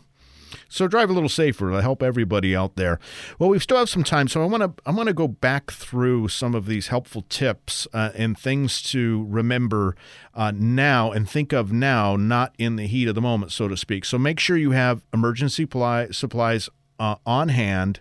So 0.72 0.88
drive 0.88 1.10
a 1.10 1.12
little 1.12 1.28
safer 1.28 1.70
to 1.70 1.82
help 1.82 2.02
everybody 2.02 2.56
out 2.56 2.76
there. 2.76 2.98
Well, 3.38 3.50
we 3.50 3.58
still 3.58 3.76
have 3.76 3.90
some 3.90 4.04
time, 4.04 4.26
so 4.26 4.42
I 4.42 4.46
want 4.46 4.62
to 4.62 4.82
I 4.86 4.90
want 4.90 5.08
to 5.08 5.12
go 5.12 5.28
back 5.28 5.70
through 5.70 6.28
some 6.28 6.54
of 6.54 6.64
these 6.64 6.86
helpful 6.86 7.26
tips 7.28 7.86
uh, 7.92 8.10
and 8.14 8.38
things 8.38 8.80
to 8.90 9.26
remember 9.28 9.94
uh, 10.34 10.50
now 10.54 11.12
and 11.12 11.28
think 11.28 11.52
of 11.52 11.74
now, 11.74 12.16
not 12.16 12.54
in 12.56 12.76
the 12.76 12.86
heat 12.86 13.06
of 13.06 13.14
the 13.14 13.20
moment, 13.20 13.52
so 13.52 13.68
to 13.68 13.76
speak. 13.76 14.06
So 14.06 14.16
make 14.16 14.40
sure 14.40 14.56
you 14.56 14.70
have 14.70 15.02
emergency 15.12 15.64
supply, 15.64 16.08
supplies 16.10 16.70
uh, 16.98 17.16
on 17.26 17.50
hand 17.50 18.00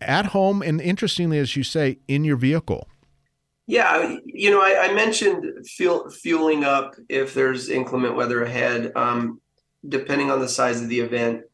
at 0.00 0.26
home 0.26 0.62
and 0.62 0.80
interestingly, 0.80 1.38
as 1.38 1.54
you 1.54 1.62
say, 1.62 1.98
in 2.08 2.24
your 2.24 2.36
vehicle. 2.36 2.88
Yeah, 3.68 4.16
you 4.24 4.50
know, 4.50 4.60
I, 4.60 4.88
I 4.90 4.94
mentioned 4.94 5.64
fuel, 5.64 6.10
fueling 6.10 6.64
up 6.64 6.96
if 7.08 7.34
there's 7.34 7.68
inclement 7.68 8.16
weather 8.16 8.42
ahead. 8.42 8.90
Um, 8.96 9.40
depending 9.88 10.30
on 10.30 10.40
the 10.40 10.48
size 10.48 10.82
of 10.82 10.88
the 10.88 11.00
event, 11.00 11.44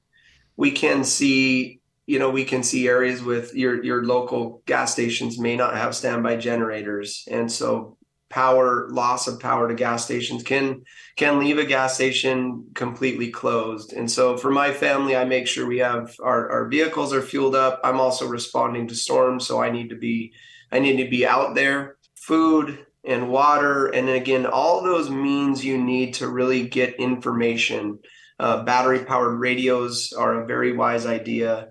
we 0.57 0.71
can 0.71 1.05
see, 1.05 1.81
you 2.07 2.19
know, 2.19 2.31
we 2.31 2.45
can 2.45 2.63
see 2.63 2.89
areas 2.89 3.23
with 3.23 3.55
your 3.55 3.83
your 3.83 4.05
local 4.05 4.63
gas 4.67 4.93
stations 4.93 5.39
may 5.39 5.57
not 5.57 5.77
have 5.77 5.95
standby 5.95 6.37
generators, 6.37 7.27
and 7.31 7.51
so 7.51 7.97
power 8.29 8.89
loss 8.91 9.29
of 9.29 9.39
power 9.39 9.69
to 9.69 9.75
gas 9.75 10.05
stations 10.05 10.43
can 10.43 10.83
can 11.17 11.39
leave 11.39 11.59
a 11.59 11.65
gas 11.65 11.95
station 11.95 12.67
completely 12.75 13.31
closed. 13.31 13.93
And 13.93 14.11
so 14.11 14.37
for 14.37 14.51
my 14.51 14.73
family 14.73 15.17
i 15.17 15.25
make 15.25 15.47
sure 15.47 15.67
we 15.67 15.79
have 15.79 16.15
our, 16.23 16.51
our 16.51 16.69
vehicles 16.69 17.13
are 17.13 17.23
fueled 17.23 17.55
up. 17.55 17.81
I'm 17.85 18.01
also 18.01 18.27
responding 18.27 18.89
to 18.89 18.95
storms 18.95 19.47
so 19.47 19.63
i 19.63 19.71
need 19.71 19.91
to 19.91 19.97
be 19.97 20.33
i 20.73 20.79
need 20.79 20.97
to 20.97 21.09
be 21.09 21.27
out 21.27 21.55
there. 21.55 21.97
Food 22.17 22.85
and 23.05 23.31
water 23.31 23.87
and 23.87 24.09
again 24.09 24.47
all 24.47 24.83
those 24.83 25.09
means 25.09 25.65
you 25.65 25.79
need 25.79 26.15
to 26.15 26.29
really 26.29 26.67
get 26.69 26.97
information 26.97 28.01
uh, 28.39 28.65
battery 28.65 29.05
powered 29.05 29.39
radios 29.39 30.13
are 30.13 30.43
a 30.43 30.47
very 30.47 30.73
wise 30.73 31.07
idea. 31.07 31.69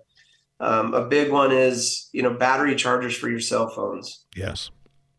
Um, 0.59 0.93
a 0.93 1.05
big 1.05 1.31
one 1.31 1.51
is 1.51 2.09
you 2.11 2.21
know 2.21 2.33
battery 2.33 2.75
chargers 2.75 3.15
for 3.15 3.29
your 3.29 3.39
cell 3.39 3.69
phones. 3.69 4.25
Yes. 4.35 4.71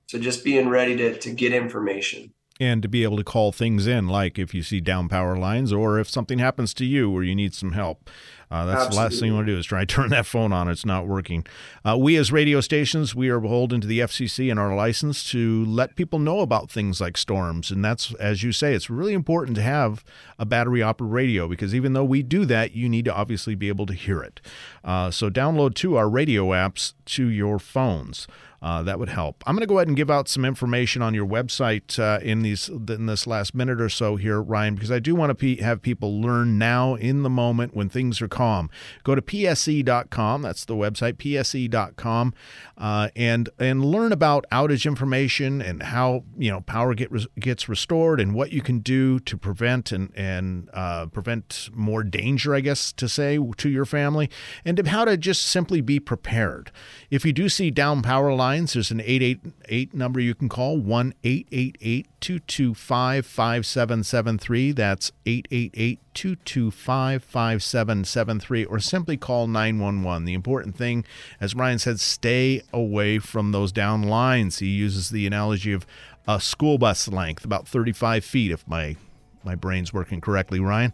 So 0.07 0.19
just 0.19 0.45
being 0.45 0.69
ready 0.69 0.97
to, 0.97 1.19
to 1.19 1.31
get 1.33 1.53
information. 1.53 2.33
And 2.59 2.83
to 2.83 2.89
be 2.89 3.03
able 3.03 3.19
to 3.19 3.25
call 3.25 3.53
things 3.53 3.87
in, 3.87 4.09
like 4.09 4.39
if 4.39 4.55
you 4.55 4.63
see 4.63 4.81
down 4.81 5.11
power 5.11 5.37
lines 5.37 5.75
or 5.75 5.99
if 5.99 6.09
something 6.09 6.39
happens 6.39 6.73
to 6.75 6.87
you 6.87 7.11
or 7.13 7.23
you 7.23 7.35
need 7.35 7.53
some 7.53 7.73
help. 7.73 8.09
Uh, 8.51 8.65
that's 8.65 8.87
Absolutely. 8.87 8.97
the 8.97 9.03
last 9.03 9.21
thing 9.21 9.29
you 9.29 9.35
want 9.35 9.47
to 9.47 9.53
do 9.53 9.59
is 9.59 9.67
try 9.67 9.81
to 9.81 9.87
turn 9.95 10.11
that 10.11 10.25
phone 10.25 10.53
on. 10.53 10.69
It's 10.69 10.87
not 10.87 11.07
working. 11.07 11.45
Uh, 11.85 11.97
we, 11.99 12.17
as 12.17 12.31
radio 12.31 12.61
stations, 12.61 13.15
we 13.15 13.29
are 13.29 13.41
beholden 13.41 13.81
to 13.81 13.87
the 13.87 14.01
FCC 14.01 14.51
and 14.51 14.61
our 14.61 14.75
license 14.75 15.29
to 15.31 15.65
let 15.65 15.97
people 15.97 16.19
know 16.19 16.41
about 16.41 16.71
things 16.71 17.01
like 17.01 17.17
storms. 17.17 17.71
And 17.71 17.85
that's, 17.85 18.15
as 18.15 18.43
you 18.43 18.53
say, 18.53 18.75
it's 18.75 18.89
really 18.89 19.15
important 19.15 19.57
to 19.57 19.63
have 19.63 20.05
a 20.39 20.47
battery 20.47 20.83
operated 20.83 21.13
radio 21.13 21.49
because 21.49 21.75
even 21.75 21.93
though 21.93 22.05
we 22.05 22.23
do 22.23 22.45
that, 22.47 22.73
you 22.73 22.89
need 22.89 23.05
to 23.07 23.15
obviously 23.15 23.55
be 23.55 23.69
able 23.69 23.87
to 23.87 23.95
hear 23.95 24.23
it. 24.23 24.41
Uh, 24.85 25.11
so 25.11 25.29
download 25.29 25.75
to 25.75 25.97
our 25.97 26.09
radio 26.09 26.47
apps 26.47 26.95
to 27.05 27.27
your 27.27 27.59
phones. 27.59 28.27
Uh, 28.67 28.83
that 28.83 28.99
would 28.99 29.09
help. 29.09 29.45
I'm 29.47 29.55
going 29.55 29.61
to 29.61 29.69
go 29.69 29.79
ahead 29.79 29.87
and 29.87 29.97
give 29.97 30.11
out 30.11 30.27
some 30.27 30.45
information 30.45 31.01
on 31.01 31.15
your 31.15 31.25
website 31.25 32.01
uh, 32.01 32.19
in 32.21 32.43
these 32.43 32.69
in 32.69 33.07
this 33.07 33.25
last 33.25 33.55
minute 33.55 33.81
or 33.81 33.89
so 33.89 34.17
here, 34.17 34.43
Ryan, 34.43 34.75
because 34.75 34.91
I 34.91 34.99
do 34.99 35.15
want 35.15 35.31
to 35.31 35.37
pe- 35.37 35.63
have 35.63 35.83
people 35.83 36.21
learn 36.21 36.59
now 36.59 36.97
in 36.97 37.23
the 37.23 37.31
moment 37.31 37.77
when 37.77 37.89
things 37.89 38.21
are 38.21 38.27
calm. 38.27 38.69
Go 39.05 39.15
to 39.15 39.23
pse.com. 39.23 40.43
That's 40.43 40.65
the 40.65 40.75
website 40.75 41.13
pse.com, 41.13 42.35
uh, 42.77 43.11
and 43.15 43.49
and 43.61 43.85
learn 43.85 44.11
about 44.11 44.45
outage 44.51 44.85
information 44.85 45.63
and 45.63 45.85
how 45.85 46.25
you 46.37 46.51
know 46.51 46.61
power 46.63 46.93
get 46.95 47.13
gets 47.39 47.69
restored 47.69 48.19
and 48.19 48.35
what 48.35 48.51
you 48.51 48.63
can 48.63 48.81
do 48.81 49.21
to 49.21 49.37
prevent 49.37 49.93
and 49.93 50.13
and 50.17 50.71
uh, 50.75 51.07
prevent 51.07 51.71
more 51.73 52.03
danger, 52.03 52.53
I 52.53 52.63
guess 52.63 52.93
to 52.95 53.09
say, 53.09 53.39
to 53.59 53.69
your 53.69 53.85
family, 53.85 54.29
and 54.65 54.85
how 54.89 55.05
to 55.05 55.17
just 55.17 55.43
simply 55.43 55.81
be 55.81 56.01
prepared. 56.01 56.73
If 57.13 57.25
you 57.25 57.33
do 57.33 57.49
see 57.49 57.71
down 57.71 58.03
power 58.03 58.35
lines 58.35 58.56
lines. 58.57 58.73
There's 58.73 58.91
an 58.91 59.01
888 59.01 59.95
number 59.95 60.21
you 60.21 60.35
can 60.35 60.49
call 60.49 60.79
1 60.79 61.15
888 61.23 62.09
225 62.21 63.27
5773. 63.27 64.73
That's 64.73 65.13
888 65.27 66.01
225 66.15 67.23
5773, 67.23 68.65
or 68.65 68.81
simply 68.81 69.17
call 69.17 69.47
911. 69.47 70.25
The 70.25 70.35
important 70.35 70.77
thing, 70.77 71.05
as 71.41 71.55
Ryan 71.55 71.79
said, 71.79 72.01
stay 72.01 72.63
away 72.73 73.19
from 73.19 73.53
those 73.53 73.73
down 73.73 74.03
lines. 74.03 74.59
He 74.59 74.69
uses 74.69 75.11
the 75.11 75.27
analogy 75.27 75.73
of 75.73 75.87
a 76.27 76.41
school 76.41 76.79
bus 76.79 77.09
length, 77.09 77.45
about 77.45 77.69
35 77.69 78.25
feet, 78.25 78.51
if 78.51 78.67
my 78.67 78.97
my 79.45 79.55
brain's 79.55 79.93
working 79.93 80.21
correctly, 80.21 80.59
Ryan. 80.59 80.93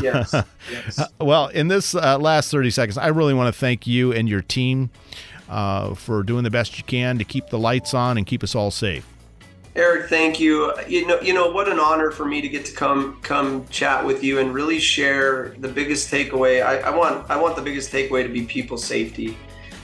Yes. 0.00 0.34
yes. 0.70 1.02
well, 1.20 1.48
in 1.48 1.68
this 1.68 1.94
uh, 1.94 2.16
last 2.18 2.50
30 2.50 2.70
seconds, 2.70 2.96
I 2.96 3.08
really 3.08 3.34
want 3.34 3.54
to 3.54 3.60
thank 3.60 3.86
you 3.86 4.10
and 4.10 4.26
your 4.26 4.40
team 4.40 4.88
uh, 5.48 5.94
for 5.94 6.22
doing 6.22 6.44
the 6.44 6.50
best 6.50 6.78
you 6.78 6.84
can 6.84 7.18
to 7.18 7.24
keep 7.24 7.48
the 7.48 7.58
lights 7.58 7.94
on 7.94 8.16
and 8.16 8.26
keep 8.26 8.42
us 8.42 8.54
all 8.54 8.70
safe. 8.70 9.06
Erik, 9.76 10.08
thank 10.08 10.38
you. 10.38 10.72
You 10.86 11.06
know, 11.06 11.20
you 11.20 11.34
know 11.34 11.50
what 11.50 11.68
an 11.68 11.80
honor 11.80 12.12
for 12.12 12.24
me 12.24 12.40
to 12.40 12.48
get 12.48 12.64
to 12.66 12.72
come 12.72 13.20
come 13.22 13.66
chat 13.68 14.04
with 14.04 14.22
you 14.22 14.38
and 14.38 14.54
really 14.54 14.78
share 14.78 15.48
the 15.58 15.68
biggest 15.68 16.12
takeaway. 16.12 16.64
I, 16.64 16.78
I 16.78 16.96
want 16.96 17.28
I 17.28 17.40
want 17.40 17.56
the 17.56 17.62
biggest 17.62 17.92
takeaway 17.92 18.22
to 18.22 18.28
be 18.28 18.44
people 18.44 18.78
safety. 18.78 19.36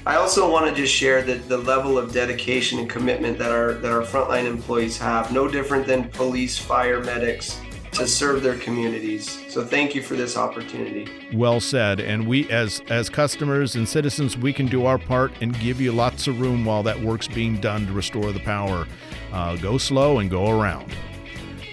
I 0.06 0.16
also 0.16 0.50
want 0.50 0.68
to 0.68 0.74
just 0.74 0.94
share 0.94 1.22
the, 1.22 1.34
the 1.34 1.58
level 1.58 1.98
of 1.98 2.12
dedication 2.12 2.78
and 2.78 2.88
commitment 2.88 3.36
that 3.38 3.50
our 3.50 3.74
that 3.74 3.90
our 3.90 4.02
frontline 4.02 4.46
employees 4.46 4.96
have. 4.98 5.32
No 5.32 5.48
different 5.48 5.88
than 5.88 6.08
police, 6.10 6.56
fire, 6.56 7.02
medics 7.02 7.60
to 8.00 8.06
serve 8.06 8.42
their 8.42 8.56
communities. 8.56 9.44
So 9.48 9.62
thank 9.64 9.94
you 9.94 10.02
for 10.02 10.16
this 10.16 10.36
opportunity. 10.36 11.06
Well 11.34 11.60
said. 11.60 12.00
And 12.00 12.26
we 12.26 12.50
as 12.50 12.82
as 12.88 13.10
customers 13.10 13.76
and 13.76 13.88
citizens, 13.88 14.36
we 14.36 14.52
can 14.52 14.66
do 14.66 14.86
our 14.86 14.98
part 14.98 15.32
and 15.40 15.58
give 15.60 15.80
you 15.80 15.92
lots 15.92 16.26
of 16.26 16.40
room 16.40 16.64
while 16.64 16.82
that 16.82 16.98
work's 17.00 17.28
being 17.28 17.60
done 17.60 17.86
to 17.86 17.92
restore 17.92 18.32
the 18.32 18.40
power. 18.40 18.86
Uh, 19.32 19.56
go 19.56 19.76
slow 19.76 20.18
and 20.18 20.30
go 20.30 20.58
around. 20.58 20.92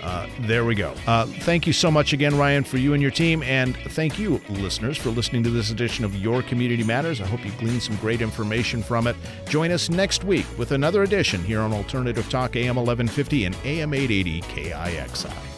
Uh, 0.04 0.28
there 0.42 0.63
we 0.63 0.76
go. 0.76 0.94
Uh, 1.06 1.26
thank 1.26 1.66
you 1.66 1.74
so 1.74 1.90
much 1.90 2.13
again, 2.13 2.38
Ryan, 2.38 2.63
for 2.63 2.78
you 2.78 2.94
and 2.94 3.02
your 3.02 3.12
team. 3.12 3.42
And 3.44 3.76
thank 3.76 4.20
you, 4.20 4.42
listeners, 4.50 4.98
for 4.98 5.10
listening 5.10 5.44
to 5.44 5.50
this 5.50 5.72
edition 5.72 6.06
of 6.06 6.16
Your 6.16 6.44
Community 6.44 6.84
Matters. 6.84 7.20
I 7.20 7.26
hope 7.26 7.44
you 7.44 7.52
gleaned 7.54 7.84
some 7.84 7.98
great 7.98 8.22
information 8.22 8.82
from 8.82 9.08
it. 9.08 9.16
Join 9.50 9.72
us 9.72 9.90
next 9.90 10.24
week 10.24 10.46
with 10.58 10.72
another 10.72 11.04
edition 11.04 11.44
here 11.44 11.60
on 11.60 11.74
Alternative 11.74 12.30
Talk 12.30 12.56
AM 12.56 12.76
1150 12.76 13.46
and 13.46 13.56
AM 13.66 13.94
880 13.94 14.42
KIXI. 14.44 15.57